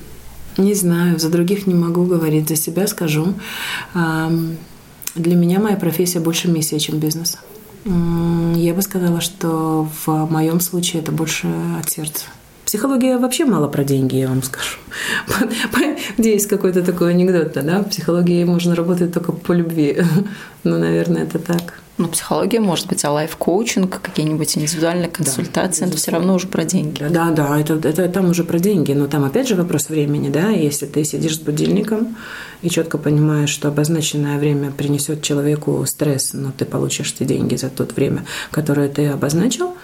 Не 0.57 0.73
знаю, 0.73 1.19
за 1.19 1.29
других 1.29 1.67
не 1.67 1.75
могу 1.75 2.05
говорить, 2.05 2.49
за 2.49 2.55
себя 2.55 2.87
скажу. 2.87 3.35
Для 3.93 5.35
меня 5.35 5.59
моя 5.59 5.75
профессия 5.75 6.19
больше 6.19 6.49
миссия, 6.49 6.79
чем 6.79 6.97
бизнес. 6.97 7.37
Я 7.85 8.73
бы 8.73 8.81
сказала, 8.81 9.21
что 9.21 9.87
в 10.05 10.25
моем 10.31 10.59
случае 10.59 11.01
это 11.01 11.11
больше 11.11 11.47
от 11.79 11.89
сердца. 11.89 12.25
Психология 12.69 13.17
вообще 13.17 13.45
мало 13.45 13.67
про 13.67 13.83
деньги, 13.83 14.17
я 14.17 14.27
вам 14.27 14.43
скажу. 14.43 14.77
Где 16.19 16.33
есть 16.33 16.45
какой-то 16.45 16.83
такой 16.83 17.13
анекдот, 17.13 17.53
да? 17.53 17.79
В 17.81 17.89
психологии 17.89 18.43
можно 18.43 18.75
работать 18.75 19.11
только 19.11 19.31
по 19.31 19.53
любви. 19.53 19.97
Ну, 20.63 20.77
наверное, 20.77 21.23
это 21.23 21.39
так. 21.39 21.79
Ну, 21.97 22.09
психология 22.09 22.59
может 22.59 22.87
быть, 22.87 23.03
а 23.05 23.11
лайф-коучинг, 23.11 23.99
какие-нибудь 24.01 24.55
индивидуальные 24.57 25.09
консультации, 25.09 25.85
да, 25.85 25.87
это 25.87 25.97
все 25.97 26.11
равно 26.11 26.35
уже 26.35 26.47
про 26.47 26.63
деньги. 26.63 27.01
Да, 27.09 27.31
да, 27.31 27.59
это, 27.59 27.75
это 27.75 28.07
там 28.09 28.29
уже 28.29 28.43
про 28.43 28.59
деньги, 28.59 28.91
но 28.91 29.07
там 29.07 29.23
опять 29.23 29.47
же 29.47 29.55
вопрос 29.55 29.89
времени, 29.89 30.29
да, 30.29 30.49
если 30.49 30.85
ты 30.85 31.05
сидишь 31.05 31.37
с 31.37 31.39
будильником 31.39 32.17
и 32.61 32.69
четко 32.69 32.97
понимаешь, 32.97 33.49
что 33.49 33.69
обозначенное 33.69 34.37
время 34.37 34.69
принесет 34.69 35.23
человеку 35.23 35.83
стресс, 35.87 36.33
но 36.33 36.51
ты 36.51 36.65
получишь 36.65 37.15
эти 37.15 37.23
деньги 37.23 37.55
за 37.55 37.69
то 37.69 37.85
время, 37.85 38.25
которое 38.51 38.89
ты 38.89 39.07
обозначил, 39.07 39.75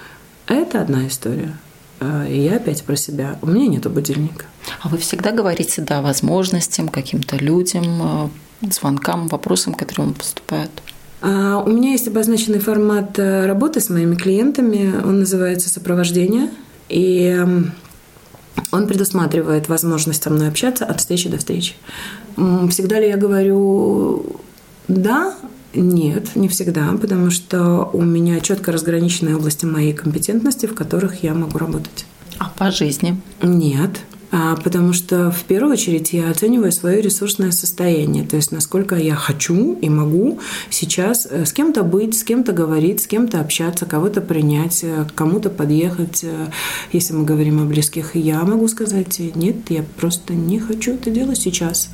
это 0.45 0.81
одна 0.81 1.07
история. 1.07 1.55
А, 1.99 2.25
и 2.25 2.39
я 2.39 2.57
опять 2.57 2.83
про 2.83 2.95
себя. 2.95 3.37
У 3.41 3.47
меня 3.47 3.67
нету 3.67 3.89
будильника. 3.89 4.45
А 4.81 4.89
вы 4.89 4.97
всегда 4.97 5.31
говорите 5.31 5.81
да 5.81 6.01
возможностям, 6.01 6.89
каким-то 6.89 7.37
людям, 7.37 8.31
э, 8.61 8.69
звонкам, 8.71 9.27
вопросам, 9.27 9.73
которые 9.73 10.07
вам 10.07 10.15
поступают? 10.15 10.71
А, 11.21 11.63
у 11.65 11.69
меня 11.69 11.91
есть 11.91 12.07
обозначенный 12.07 12.59
формат 12.59 13.17
э, 13.17 13.45
работы 13.45 13.79
с 13.79 13.89
моими 13.89 14.15
клиентами. 14.15 14.93
Он 15.03 15.19
называется 15.19 15.69
«Сопровождение». 15.69 16.49
И 16.87 17.45
он 18.71 18.87
предусматривает 18.87 19.69
возможность 19.69 20.23
со 20.23 20.29
мной 20.29 20.49
общаться 20.49 20.85
от 20.85 20.99
встречи 20.99 21.29
до 21.29 21.37
встречи. 21.37 21.73
Всегда 22.69 22.99
ли 22.99 23.07
я 23.07 23.17
говорю 23.17 24.37
«да», 24.87 25.35
нет, 25.75 26.35
не 26.35 26.47
всегда, 26.47 26.91
потому 26.99 27.31
что 27.31 27.89
у 27.93 28.01
меня 28.01 28.39
четко 28.39 28.71
разграниченные 28.71 29.35
области 29.35 29.65
моей 29.65 29.93
компетентности, 29.93 30.65
в 30.65 30.75
которых 30.75 31.23
я 31.23 31.33
могу 31.33 31.57
работать. 31.57 32.05
А 32.37 32.49
по 32.57 32.71
жизни? 32.71 33.21
Нет. 33.41 34.01
А, 34.37 34.57
потому 34.57 34.91
что 34.91 35.31
в 35.31 35.43
первую 35.43 35.73
очередь 35.73 36.11
я 36.11 36.29
оцениваю 36.29 36.71
свое 36.73 37.01
ресурсное 37.01 37.51
состояние, 37.51 38.25
то 38.25 38.35
есть 38.35 38.51
насколько 38.51 38.95
я 38.95 39.15
хочу 39.15 39.77
и 39.79 39.87
могу 39.87 40.39
сейчас 40.69 41.25
э, 41.29 41.45
с 41.45 41.53
кем-то 41.53 41.83
быть, 41.83 42.17
с 42.17 42.23
кем-то 42.25 42.51
говорить, 42.51 43.01
с 43.01 43.07
кем-то 43.07 43.39
общаться, 43.39 43.85
кого-то 43.85 44.19
принять, 44.19 44.83
э, 44.83 45.05
кому-то 45.15 45.49
подъехать. 45.49 46.25
Э, 46.25 46.47
если 46.91 47.13
мы 47.13 47.23
говорим 47.23 47.61
о 47.61 47.65
близких, 47.65 48.15
я 48.15 48.41
могу 48.43 48.67
сказать, 48.67 49.21
нет, 49.35 49.69
я 49.69 49.85
просто 49.95 50.33
не 50.33 50.59
хочу 50.59 50.95
это 50.95 51.11
делать 51.11 51.39
сейчас. 51.39 51.89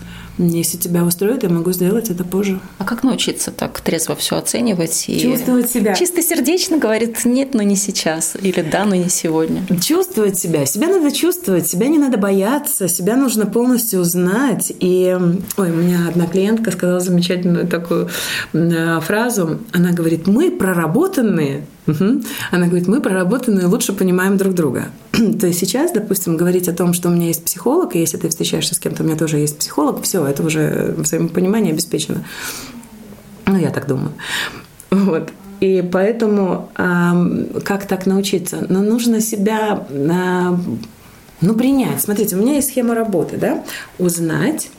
Если 0.49 0.77
тебя 0.77 1.03
устроит, 1.03 1.43
я 1.43 1.49
могу 1.49 1.71
сделать 1.71 2.09
это 2.09 2.23
позже. 2.23 2.59
А 2.79 2.83
как 2.83 3.03
научиться 3.03 3.51
так 3.51 3.79
трезво 3.81 4.15
все 4.15 4.37
оценивать 4.37 5.05
и 5.07 5.19
чувствовать 5.19 5.69
себя? 5.69 5.93
Чисто 5.93 6.21
сердечно 6.23 6.77
говорит 6.77 7.23
нет, 7.25 7.53
но 7.53 7.61
не 7.61 7.75
сейчас, 7.75 8.35
или 8.41 8.61
да, 8.61 8.85
но 8.85 8.95
не 8.95 9.09
сегодня. 9.09 9.63
Чувствовать 9.79 10.37
себя. 10.37 10.65
Себя 10.65 10.87
надо 10.87 11.11
чувствовать, 11.11 11.67
себя 11.67 11.87
не 11.87 11.99
надо 11.99 12.17
бояться, 12.17 12.87
себя 12.87 13.15
нужно 13.15 13.45
полностью 13.45 13.99
узнать. 13.99 14.73
И, 14.79 15.15
ой, 15.57 15.71
у 15.71 15.75
меня 15.75 16.07
одна 16.09 16.25
клиентка 16.25 16.71
сказала 16.71 16.99
замечательную 16.99 17.67
такую 17.67 18.09
э, 18.53 18.99
фразу. 19.01 19.59
Она 19.71 19.91
говорит, 19.91 20.27
мы 20.27 20.51
проработанные 20.51 21.65
Угу. 21.87 22.21
Она 22.51 22.67
говорит, 22.67 22.87
мы 22.87 23.01
проработанные 23.01 23.65
лучше 23.65 23.93
понимаем 23.93 24.37
друг 24.37 24.53
друга. 24.53 24.89
То 25.39 25.47
есть 25.47 25.59
сейчас, 25.59 25.91
допустим, 25.91 26.37
говорить 26.37 26.67
о 26.67 26.73
том, 26.73 26.93
что 26.93 27.09
у 27.09 27.11
меня 27.11 27.27
есть 27.27 27.43
психолог, 27.43 27.95
и 27.95 27.99
если 27.99 28.17
ты 28.17 28.29
встречаешься 28.29 28.75
с 28.75 28.79
кем-то, 28.79 29.03
у 29.03 29.05
меня 29.05 29.17
тоже 29.17 29.37
есть 29.37 29.57
психолог, 29.57 30.01
все, 30.03 30.25
это 30.25 30.43
уже 30.43 30.93
взаимопонимание 30.97 31.73
обеспечено. 31.73 32.25
Ну, 33.45 33.57
я 33.57 33.69
так 33.69 33.87
думаю. 33.87 34.13
Вот. 34.89 35.31
И 35.59 35.87
поэтому 35.91 36.69
э, 36.77 37.59
как 37.63 37.85
так 37.85 38.05
научиться? 38.05 38.65
Ну, 38.67 38.81
нужно 38.81 39.21
себя 39.21 39.85
э, 39.89 40.55
ну, 41.41 41.53
принять. 41.53 42.01
Смотрите, 42.01 42.35
у 42.35 42.39
меня 42.39 42.55
есть 42.55 42.69
схема 42.69 42.95
работы, 42.95 43.37
да? 43.37 43.63
Узнать, 43.99 44.69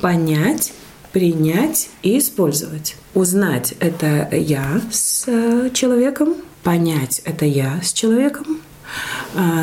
понять, 0.00 0.72
принять 1.12 1.90
и 2.02 2.18
использовать. 2.18 2.96
Узнать– 3.14 3.74
это 3.80 4.28
я 4.34 4.80
с 4.90 5.24
э, 5.26 5.70
человеком, 5.74 6.34
понять– 6.62 7.20
это 7.24 7.44
я 7.44 7.80
с 7.82 7.92
человеком, 7.92 8.58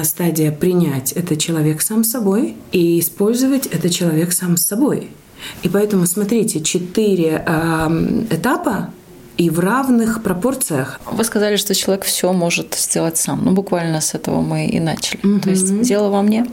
стадия 0.04 0.52
принять– 0.52 1.12
это 1.14 1.38
человек 1.38 1.82
сам 1.82 2.04
собой, 2.04 2.56
и 2.72 3.00
использовать– 3.00 3.66
это 3.68 3.90
человек 3.90 4.32
сам 4.32 4.58
с 4.58 4.66
собой. 4.66 5.10
И 5.64 5.70
поэтому, 5.70 6.06
смотрите, 6.06 6.62
четыре 6.62 7.44
э, 7.46 8.26
этапа 8.30 8.92
и 9.38 9.50
в 9.50 9.60
равных 9.60 10.22
пропорциях. 10.22 11.00
Вы 11.10 11.24
сказали, 11.24 11.56
что 11.56 11.74
человек 11.74 12.04
все 12.04 12.34
может 12.34 12.76
сделать 12.76 13.18
сам. 13.18 13.46
Ну, 13.46 13.54
буквально 13.54 14.02
с 14.02 14.14
этого 14.14 14.42
мы 14.42 14.68
и 14.68 14.80
начали. 14.80 15.20
Угу. 15.26 15.42
То 15.42 15.50
есть 15.50 15.82
дело 15.82 16.10
во 16.10 16.22
мне. 16.22 16.46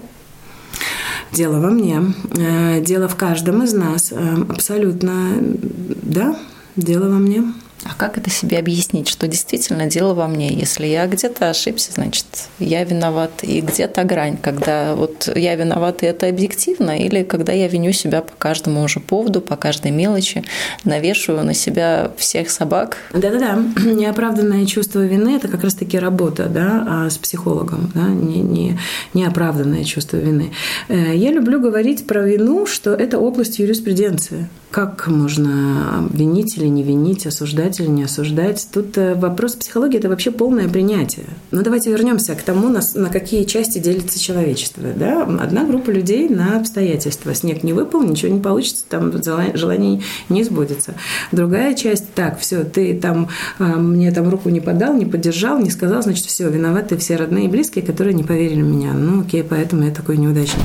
Дело 1.32 1.58
во 1.58 1.70
мне. 1.70 2.00
Э, 2.36 2.80
дело 2.80 3.08
в 3.08 3.16
каждом 3.16 3.64
из 3.64 3.72
нас. 3.72 4.12
Э, 4.12 4.36
абсолютно, 4.48 5.36
да, 5.40 6.38
дело 6.76 7.08
во 7.08 7.18
мне. 7.18 7.42
А 7.88 7.94
как 7.96 8.18
это 8.18 8.30
себе 8.30 8.58
объяснить, 8.58 9.08
что 9.08 9.28
действительно 9.28 9.86
дело 9.86 10.14
во 10.14 10.26
мне? 10.26 10.52
Если 10.52 10.86
я 10.86 11.06
где-то 11.06 11.50
ошибся, 11.50 11.92
значит, 11.92 12.26
я 12.58 12.82
виноват. 12.84 13.30
И 13.42 13.60
где-то 13.60 14.02
грань, 14.04 14.36
когда 14.36 14.94
вот 14.94 15.30
я 15.34 15.54
виноват, 15.54 16.02
и 16.02 16.06
это 16.06 16.28
объективно, 16.28 16.98
или 16.98 17.22
когда 17.22 17.52
я 17.52 17.68
виню 17.68 17.92
себя 17.92 18.22
по 18.22 18.32
каждому 18.36 18.82
уже 18.82 18.98
поводу, 19.00 19.40
по 19.40 19.56
каждой 19.56 19.92
мелочи, 19.92 20.42
навешиваю 20.84 21.44
на 21.44 21.54
себя 21.54 22.10
всех 22.16 22.50
собак. 22.50 22.96
Да-да-да. 23.12 23.58
Неоправданное 23.84 24.66
чувство 24.66 25.00
вины– 25.00 25.36
это 25.36 25.48
как 25.48 25.62
раз-таки 25.62 25.98
работа 25.98 26.46
да, 26.46 26.84
а 26.88 27.10
с 27.10 27.18
психологом, 27.18 27.92
да? 27.94 28.08
не, 28.08 28.40
не, 28.40 28.78
неоправданное 29.14 29.84
чувство 29.84 30.16
вины. 30.16 30.52
Э, 30.88 31.14
я 31.14 31.30
люблю 31.30 31.60
говорить 31.60 32.06
про 32.06 32.22
вину, 32.22 32.66
что 32.66 32.94
это 32.94 33.18
область 33.18 33.58
юриспруденции. 33.58 34.48
Как 34.70 35.06
можно 35.06 36.06
винить 36.12 36.58
или 36.58 36.66
не 36.66 36.82
винить, 36.82 37.24
осуждать 37.24 37.80
или 37.80 37.86
не 37.86 38.02
осуждать? 38.02 38.68
Тут 38.72 38.98
э, 38.98 39.14
вопрос 39.14 39.54
психологии– 39.54 39.98
это 39.98 40.08
вообще 40.08 40.30
полное 40.30 40.68
принятие. 40.68 41.26
Но 41.50 41.62
давайте 41.62 41.90
вернемся 41.90 42.34
к 42.34 42.42
тому, 42.42 42.68
на, 42.68 42.80
на 42.94 43.08
какие 43.08 43.44
части 43.44 43.78
делится 43.78 44.20
человечество. 44.20 44.82
Да? 44.94 45.22
Одна 45.22 45.64
группа 45.64 45.90
людей 45.90 46.28
на 46.28 46.58
обстоятельства. 46.58 47.34
Снег 47.34 47.62
не 47.62 47.72
выпал, 47.72 48.02
ничего 48.02 48.32
не 48.32 48.40
получится, 48.40 48.84
там 48.88 49.12
желание 49.22 50.02
не 50.28 50.44
сбудется. 50.44 50.94
Другая 51.32 51.74
часть– 51.74 52.12
так, 52.14 52.38
все, 52.40 52.64
ты 52.64 52.98
там 52.98 53.28
э, 53.58 53.64
мне 53.64 54.10
там 54.10 54.28
руку 54.28 54.50
не 54.50 54.60
подал, 54.60 54.94
не 54.94 55.06
поддержал, 55.06 55.58
не 55.58 55.70
сказал, 55.70 56.02
значит, 56.02 56.26
все, 56.26 56.50
виноваты 56.50 56.96
все 56.98 57.16
родные 57.16 57.46
и 57.46 57.48
близкие, 57.48 57.84
которые 57.84 58.14
не 58.14 58.24
поверили 58.24 58.62
в 58.62 58.66
меня. 58.66 58.92
Ну, 58.92 59.22
окей, 59.22 59.42
поэтому 59.42 59.84
я 59.84 59.94
такой 59.94 60.16
неудачник. 60.16 60.64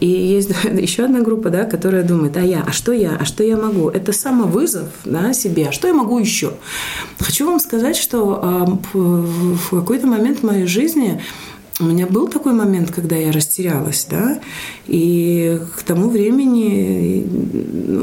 И 0.00 0.06
есть 0.06 0.50
еще 0.64 1.04
одна 1.04 1.20
группа, 1.20 1.50
да, 1.50 1.64
которая 1.64 2.02
думает, 2.02 2.36
а 2.36 2.42
я, 2.42 2.62
а 2.66 2.72
что 2.72 2.92
я, 2.92 3.16
а 3.18 3.24
что 3.24 3.42
я 3.42 3.56
могу? 3.56 3.88
Это 3.88 4.12
самовызов 4.12 4.88
да, 5.04 5.32
себе, 5.32 5.68
а 5.68 5.72
что 5.72 5.88
я 5.88 5.94
могу 5.94 6.18
еще? 6.18 6.54
Хочу 7.18 7.46
вам 7.46 7.60
сказать, 7.60 7.96
что 7.96 8.78
в 8.92 9.70
какой-то 9.70 10.06
момент 10.06 10.40
в 10.40 10.42
моей 10.42 10.66
жизни 10.66 11.22
у 11.82 11.84
меня 11.84 12.06
был 12.06 12.28
такой 12.28 12.52
момент, 12.52 12.90
когда 12.90 13.16
я 13.16 13.32
растерялась, 13.32 14.06
да, 14.08 14.40
и 14.86 15.60
к 15.76 15.82
тому 15.82 16.08
времени 16.08 17.26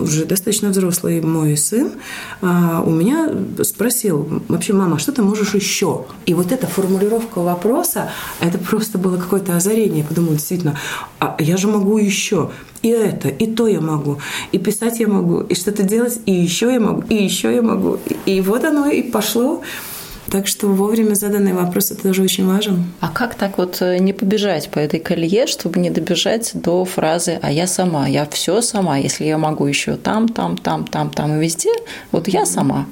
уже 0.01 0.25
достаточно 0.25 0.69
взрослый 0.69 1.21
мой 1.21 1.55
сын 1.55 1.91
а, 2.41 2.83
у 2.85 2.89
меня 2.89 3.31
спросил, 3.63 4.27
вообще, 4.47 4.73
мама, 4.73 4.99
что 4.99 5.11
ты 5.11 5.21
можешь 5.21 5.55
еще? 5.55 6.05
И 6.25 6.33
вот 6.33 6.51
эта 6.51 6.67
формулировка 6.67 7.39
вопроса, 7.39 8.11
это 8.41 8.57
просто 8.57 8.97
было 8.97 9.17
какое-то 9.17 9.55
озарение. 9.55 9.99
Я 9.99 10.05
подумала, 10.05 10.33
действительно, 10.33 10.77
а 11.19 11.37
я 11.39 11.57
же 11.57 11.67
могу 11.67 11.97
еще. 11.97 12.51
И 12.81 12.87
это, 12.87 13.27
и 13.27 13.45
то 13.45 13.67
я 13.67 13.81
могу, 13.81 14.19
и 14.53 14.57
писать 14.57 15.01
я 15.01 15.07
могу, 15.09 15.41
и 15.41 15.53
что-то 15.53 15.83
делать, 15.83 16.21
и 16.25 16.31
еще 16.31 16.71
я 16.71 16.79
могу, 16.79 17.03
и 17.09 17.15
еще 17.15 17.53
я 17.53 17.61
могу. 17.61 17.97
И 18.25 18.39
вот 18.39 18.63
оно 18.63 18.87
и 18.87 19.01
пошло. 19.01 19.61
Так 20.31 20.47
что 20.47 20.67
вовремя 20.67 21.15
заданный 21.15 21.53
вопрос 21.53 21.91
это 21.91 22.03
тоже 22.03 22.21
очень 22.21 22.45
важен. 22.45 22.85
А 22.99 23.09
как 23.09 23.35
так 23.35 23.57
вот 23.57 23.81
э, 23.81 23.97
не 23.97 24.13
побежать 24.13 24.69
по 24.69 24.77
этой 24.79 24.99
колее, 24.99 25.47
чтобы 25.47 25.79
не 25.79 25.89
добежать 25.89 26.51
до 26.53 26.85
фразы 26.85 27.39
«а 27.41 27.51
я 27.51 27.65
сама, 27.67 28.07
я 28.07 28.27
все 28.27 28.61
сама, 28.61 28.97
если 28.97 29.25
я 29.25 29.37
могу 29.37 29.65
еще 29.65 29.95
там, 29.95 30.27
там, 30.29 30.57
там, 30.57 30.85
там, 30.85 31.09
там 31.09 31.37
и 31.39 31.43
везде, 31.43 31.71
вот 32.11 32.27
я 32.27 32.45
сама» 32.45 32.85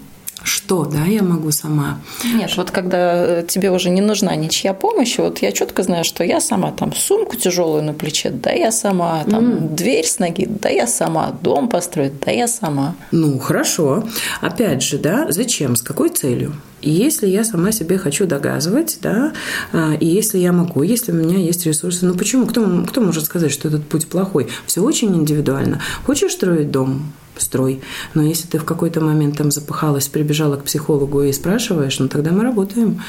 что, 0.44 0.86
да, 0.86 1.04
я 1.04 1.24
могу 1.24 1.52
сама. 1.52 2.00
Нет, 2.24 2.56
вот 2.56 2.72
когда 2.72 3.40
э, 3.40 3.46
тебе 3.46 3.70
уже 3.70 3.90
не 3.90 4.02
нужна 4.02 4.36
ничья 4.36 4.74
помощь, 4.74 5.18
вот 5.18 5.40
я 5.40 5.52
четко 5.52 5.84
знаю, 5.84 6.06
что 6.06 6.24
я 6.24 6.40
сама 6.40 6.72
там 6.72 6.94
сумку 6.94 7.36
тяжелую 7.36 7.84
на 7.84 7.94
плече, 7.94 8.30
да 8.30 8.52
я 8.52 8.72
сама, 8.72 9.26
там 9.26 9.44
mm. 9.44 9.76
дверь 9.76 10.06
с 10.06 10.20
ноги, 10.20 10.48
да 10.48 10.70
я 10.70 10.88
сама, 10.88 11.36
дом 11.42 11.68
построить, 11.68 12.20
да 12.22 12.32
я 12.32 12.48
сама. 12.48 12.96
Ну, 13.12 13.38
хорошо. 13.40 14.06
Опять 14.40 14.84
же, 14.84 14.98
да, 14.98 15.26
зачем, 15.30 15.76
с 15.76 15.82
какой 15.82 16.10
целью? 16.10 16.54
Если 16.82 17.28
я 17.28 17.44
сама 17.44 17.72
себе 17.72 17.98
хочу 17.98 18.26
доказывать, 18.26 19.00
да, 19.02 19.34
а, 19.74 19.94
и 19.94 20.06
если 20.06 20.38
я 20.38 20.52
могу, 20.52 20.84
если 20.84 21.12
у 21.12 21.16
меня 21.16 21.38
есть 21.38 21.66
ресурсы, 21.66 22.06
ну 22.06 22.14
почему? 22.14 22.46
Кто, 22.46 22.86
кто 22.88 23.02
может 23.02 23.26
сказать, 23.26 23.52
что 23.52 23.68
этот 23.68 23.88
путь 23.88 24.08
плохой? 24.08 24.48
Все 24.66 24.82
очень 24.82 25.16
индивидуально. 25.16 25.82
Хочешь 26.06 26.34
строить 26.34 26.72
дом? 26.72 27.14
строй. 27.40 27.82
Но 28.16 28.24
если 28.24 28.48
ты 28.48 28.58
в 28.58 28.66
какой-то 28.66 29.00
момент 29.00 29.38
там 29.38 29.52
запахалась, 29.52 30.08
прибежала 30.08 30.56
к 30.56 30.64
психологу 30.64 31.22
и 31.22 31.32
спрашиваешь, 31.32 32.00
ну 32.00 32.08
тогда 32.08 32.32
мы 32.32 32.44
работаем. 32.44 33.04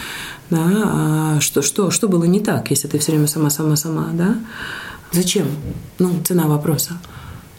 Да? 0.51 0.67
А 0.67 1.41
что, 1.41 1.63
что, 1.63 1.91
что 1.91 2.09
было 2.09 2.25
не 2.25 2.41
так, 2.41 2.71
если 2.71 2.89
ты 2.89 2.99
все 2.99 3.13
время 3.13 3.27
сама-сама-сама, 3.27 4.11
да? 4.13 4.37
Зачем? 5.13 5.47
Ну, 5.99 6.13
цена 6.25 6.47
вопроса. 6.47 6.99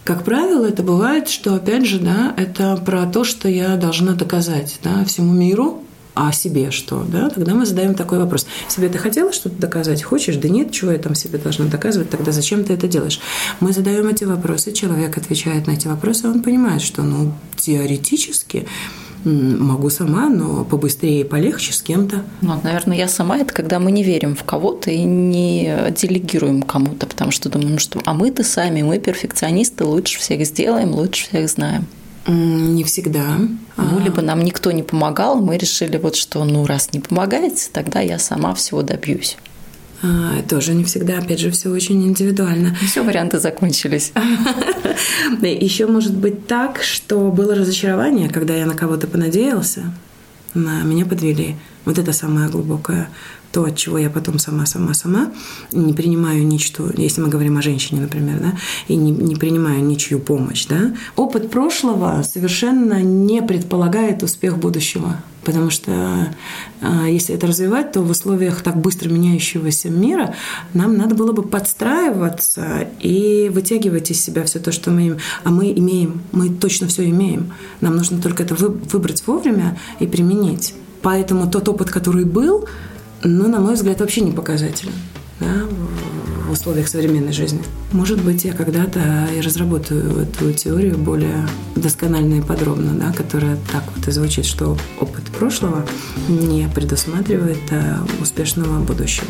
Как 0.04 0.24
правило, 0.24 0.66
это 0.66 0.82
бывает, 0.82 1.30
что, 1.30 1.56
опять 1.56 1.86
же, 1.86 2.00
да, 2.00 2.34
это 2.38 2.78
про 2.78 3.06
то, 3.06 3.24
что 3.24 3.48
я 3.48 3.76
должна 3.76 4.14
доказать 4.14 4.80
да, 4.84 5.04
всему 5.06 5.34
миру, 5.34 5.84
а 6.16 6.32
себе 6.32 6.72
что, 6.72 7.04
да, 7.04 7.30
тогда 7.30 7.54
мы 7.54 7.66
задаем 7.66 7.96
такой 7.96 8.20
вопрос. 8.20 8.46
Себе 8.68 8.90
ты 8.90 8.98
хотела 8.98 9.32
что-то 9.32 9.56
доказать? 9.56 10.04
Хочешь? 10.04 10.36
Да 10.36 10.50
нет, 10.50 10.72
чего 10.72 10.92
я 10.92 10.98
там 10.98 11.16
себе 11.16 11.38
должна 11.38 11.66
доказывать? 11.66 12.10
Тогда 12.10 12.32
зачем 12.32 12.64
ты 12.64 12.74
это 12.74 12.88
делаешь? 12.88 13.20
Мы 13.60 13.74
задаем 13.74 14.08
эти 14.08 14.24
вопросы, 14.24 14.72
человек 14.72 15.18
отвечает 15.18 15.68
на 15.68 15.72
эти 15.72 15.88
вопросы, 15.88 16.28
он 16.28 16.42
понимает, 16.44 16.82
что, 16.82 17.04
ну, 17.04 17.34
теоретически 17.56 18.68
могу 19.26 19.90
сама, 19.90 20.30
но 20.30 20.64
побыстрее 20.64 21.22
и 21.22 21.24
полегче 21.24 21.74
с 21.74 21.82
кем-то. 21.82 22.24
Ну, 22.42 22.60
наверное, 22.64 22.98
я 22.98 23.08
сама 23.08 23.38
это 23.38 23.54
когда 23.54 23.80
мы 23.80 23.92
не 23.92 24.04
верим 24.04 24.36
в 24.36 24.44
кого-то 24.44 24.92
и 24.92 25.04
не 25.04 25.92
делегируем 25.96 26.62
кому-то, 26.62 27.06
потому 27.06 27.32
что 27.32 27.50
думаем, 27.50 27.74
ну 27.74 27.80
что, 27.80 28.00
а 28.06 28.14
мы-то 28.14 28.44
сами, 28.44 28.82
мы 28.82 29.00
перфекционисты, 29.00 29.84
лучше 29.84 30.20
всех 30.20 30.46
сделаем, 30.46 30.92
лучше 30.92 31.28
всех 31.28 31.50
знаем. 31.50 31.86
Не 32.32 32.84
всегда. 32.84 33.38
Ну, 33.78 33.98
а. 33.98 34.02
либо 34.04 34.22
нам 34.22 34.44
никто 34.44 34.72
не 34.72 34.84
помогал, 34.84 35.42
мы 35.42 35.58
решили 35.58 35.98
вот, 35.98 36.16
что 36.16 36.44
ну, 36.44 36.66
раз 36.68 36.94
не 36.94 37.00
помогаете, 37.00 37.70
тогда 37.74 38.02
я 38.02 38.20
сама 38.20 38.54
всего 38.54 38.84
добьюсь. 38.84 39.36
А, 40.04 40.42
тоже 40.48 40.74
не 40.76 40.84
всегда, 40.84 41.18
опять 41.18 41.40
же, 41.40 41.50
все 41.50 41.70
очень 41.70 42.06
индивидуально. 42.08 42.76
Все 42.86 43.04
варианты 43.04 43.40
закончились. 43.40 44.14
Еще 45.42 45.88
может 45.88 46.16
быть 46.16 46.46
так, 46.46 46.84
что 46.84 47.32
было 47.32 47.56
разочарование, 47.56 48.30
когда 48.30 48.56
я 48.56 48.68
на 48.68 48.76
кого-то 48.76 49.08
понадеялся, 49.08 49.92
на 50.54 50.84
меня 50.84 51.06
подвели. 51.06 51.56
Вот 51.84 51.98
это 51.98 52.14
самое 52.14 52.48
глубокое 52.48 53.10
то, 53.52 53.66
от 53.66 53.76
чего 53.76 53.98
я 53.98 54.10
потом 54.10 54.40
сама-сама-сама 54.40 55.32
не 55.72 55.94
принимаю 55.94 56.46
ничто, 56.46 56.90
если 56.96 57.22
мы 57.22 57.30
говорим 57.30 57.58
о 57.58 57.62
женщине, 57.62 58.02
например, 58.02 58.40
да, 58.40 58.54
и 58.88 58.96
не, 58.96 59.12
не 59.12 59.36
принимаю 59.36 59.84
ничью 59.84 60.20
помощь, 60.20 60.66
да. 60.68 60.94
Опыт 61.16 61.50
прошлого 61.50 62.24
совершенно 62.24 63.02
не 63.02 63.42
предполагает 63.42 64.22
успех 64.24 64.58
будущего, 64.58 65.22
потому 65.44 65.72
что 65.72 66.36
а, 66.82 67.08
если 67.08 67.36
это 67.36 67.48
развивать, 67.48 67.92
то 67.92 68.02
в 68.02 68.10
условиях 68.12 68.62
так 68.62 68.78
быстро 68.78 69.10
меняющегося 69.10 69.90
мира 69.90 70.36
нам 70.74 70.98
надо 70.98 71.16
было 71.16 71.32
бы 71.32 71.44
подстраиваться 71.44 72.88
и 73.00 73.50
вытягивать 73.52 74.12
из 74.12 74.22
себя 74.22 74.44
все 74.44 74.60
то, 74.60 74.72
что 74.72 74.92
мы 74.92 75.02
имеем. 75.02 75.18
А 75.44 75.50
мы 75.50 75.72
имеем, 75.72 76.22
мы 76.32 76.50
точно 76.50 76.88
все 76.88 77.10
имеем. 77.10 77.54
Нам 77.82 77.96
нужно 77.96 78.22
только 78.22 78.44
это 78.44 78.56
выбрать 78.56 79.26
вовремя 79.26 79.78
и 80.00 80.08
применить. 80.08 80.76
Поэтому 81.02 81.50
тот 81.50 81.68
опыт, 81.70 81.90
который 81.90 82.26
был, 82.26 82.68
ну, 83.24 83.48
на 83.48 83.60
мой 83.60 83.76
взгляд, 83.76 84.00
вообще 84.00 84.22
не 84.22 84.32
показателен 84.32 84.94
да, 85.40 85.66
в 86.48 86.52
условиях 86.52 86.88
современной 86.88 87.32
жизни. 87.32 87.62
Может 87.92 88.24
быть, 88.24 88.46
я 88.46 88.54
когда-то 88.54 89.28
и 89.36 89.42
разработаю 89.42 90.22
эту 90.22 90.52
теорию 90.54 90.98
более 90.98 91.48
досконально 91.76 92.36
и 92.36 92.42
подробно, 92.42 92.94
да, 92.94 93.14
которая 93.14 93.58
так 93.72 93.84
вот 93.96 94.08
и 94.08 94.12
звучит, 94.12 94.46
что 94.46 94.78
опыт 95.00 95.24
прошлого 95.38 95.86
не 96.28 96.68
предусматривает 96.74 97.60
а, 97.72 98.06
успешного 98.22 98.80
будущего. 98.80 99.28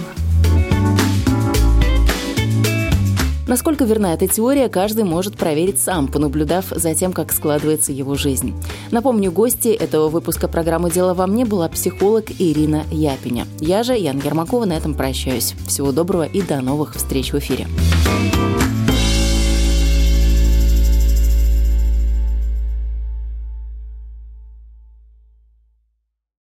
Насколько 3.50 3.84
верна 3.84 4.14
эта 4.14 4.28
теория, 4.28 4.70
каждый 4.70 5.06
может 5.06 5.36
проверить 5.36 5.82
сам, 5.82 6.08
понаблюдав 6.08 6.66
за 6.70 6.94
тем, 6.94 7.12
как 7.12 7.32
складывается 7.32 7.92
его 7.92 8.14
жизнь. 8.14 8.54
Напомню, 8.92 9.32
гости 9.32 9.70
этого 9.70 10.08
выпуска 10.08 10.48
программы 10.48 10.92
«Дело 10.92 11.16
во 11.16 11.26
мне» 11.26 11.46
была 11.46 11.68
психолог 11.68 12.26
Ирина 12.38 12.84
Япиня. 12.92 13.48
Я 13.60 13.82
же, 13.82 13.98
Ян 13.98 14.22
Ермакова, 14.24 14.66
на 14.66 14.74
этом 14.74 14.94
прощаюсь. 14.94 15.56
Всего 15.66 15.92
доброго 15.92 16.28
и 16.28 16.44
до 16.44 16.62
новых 16.62 16.94
встреч 16.94 17.34
в 17.34 17.40
эфире. 17.40 17.66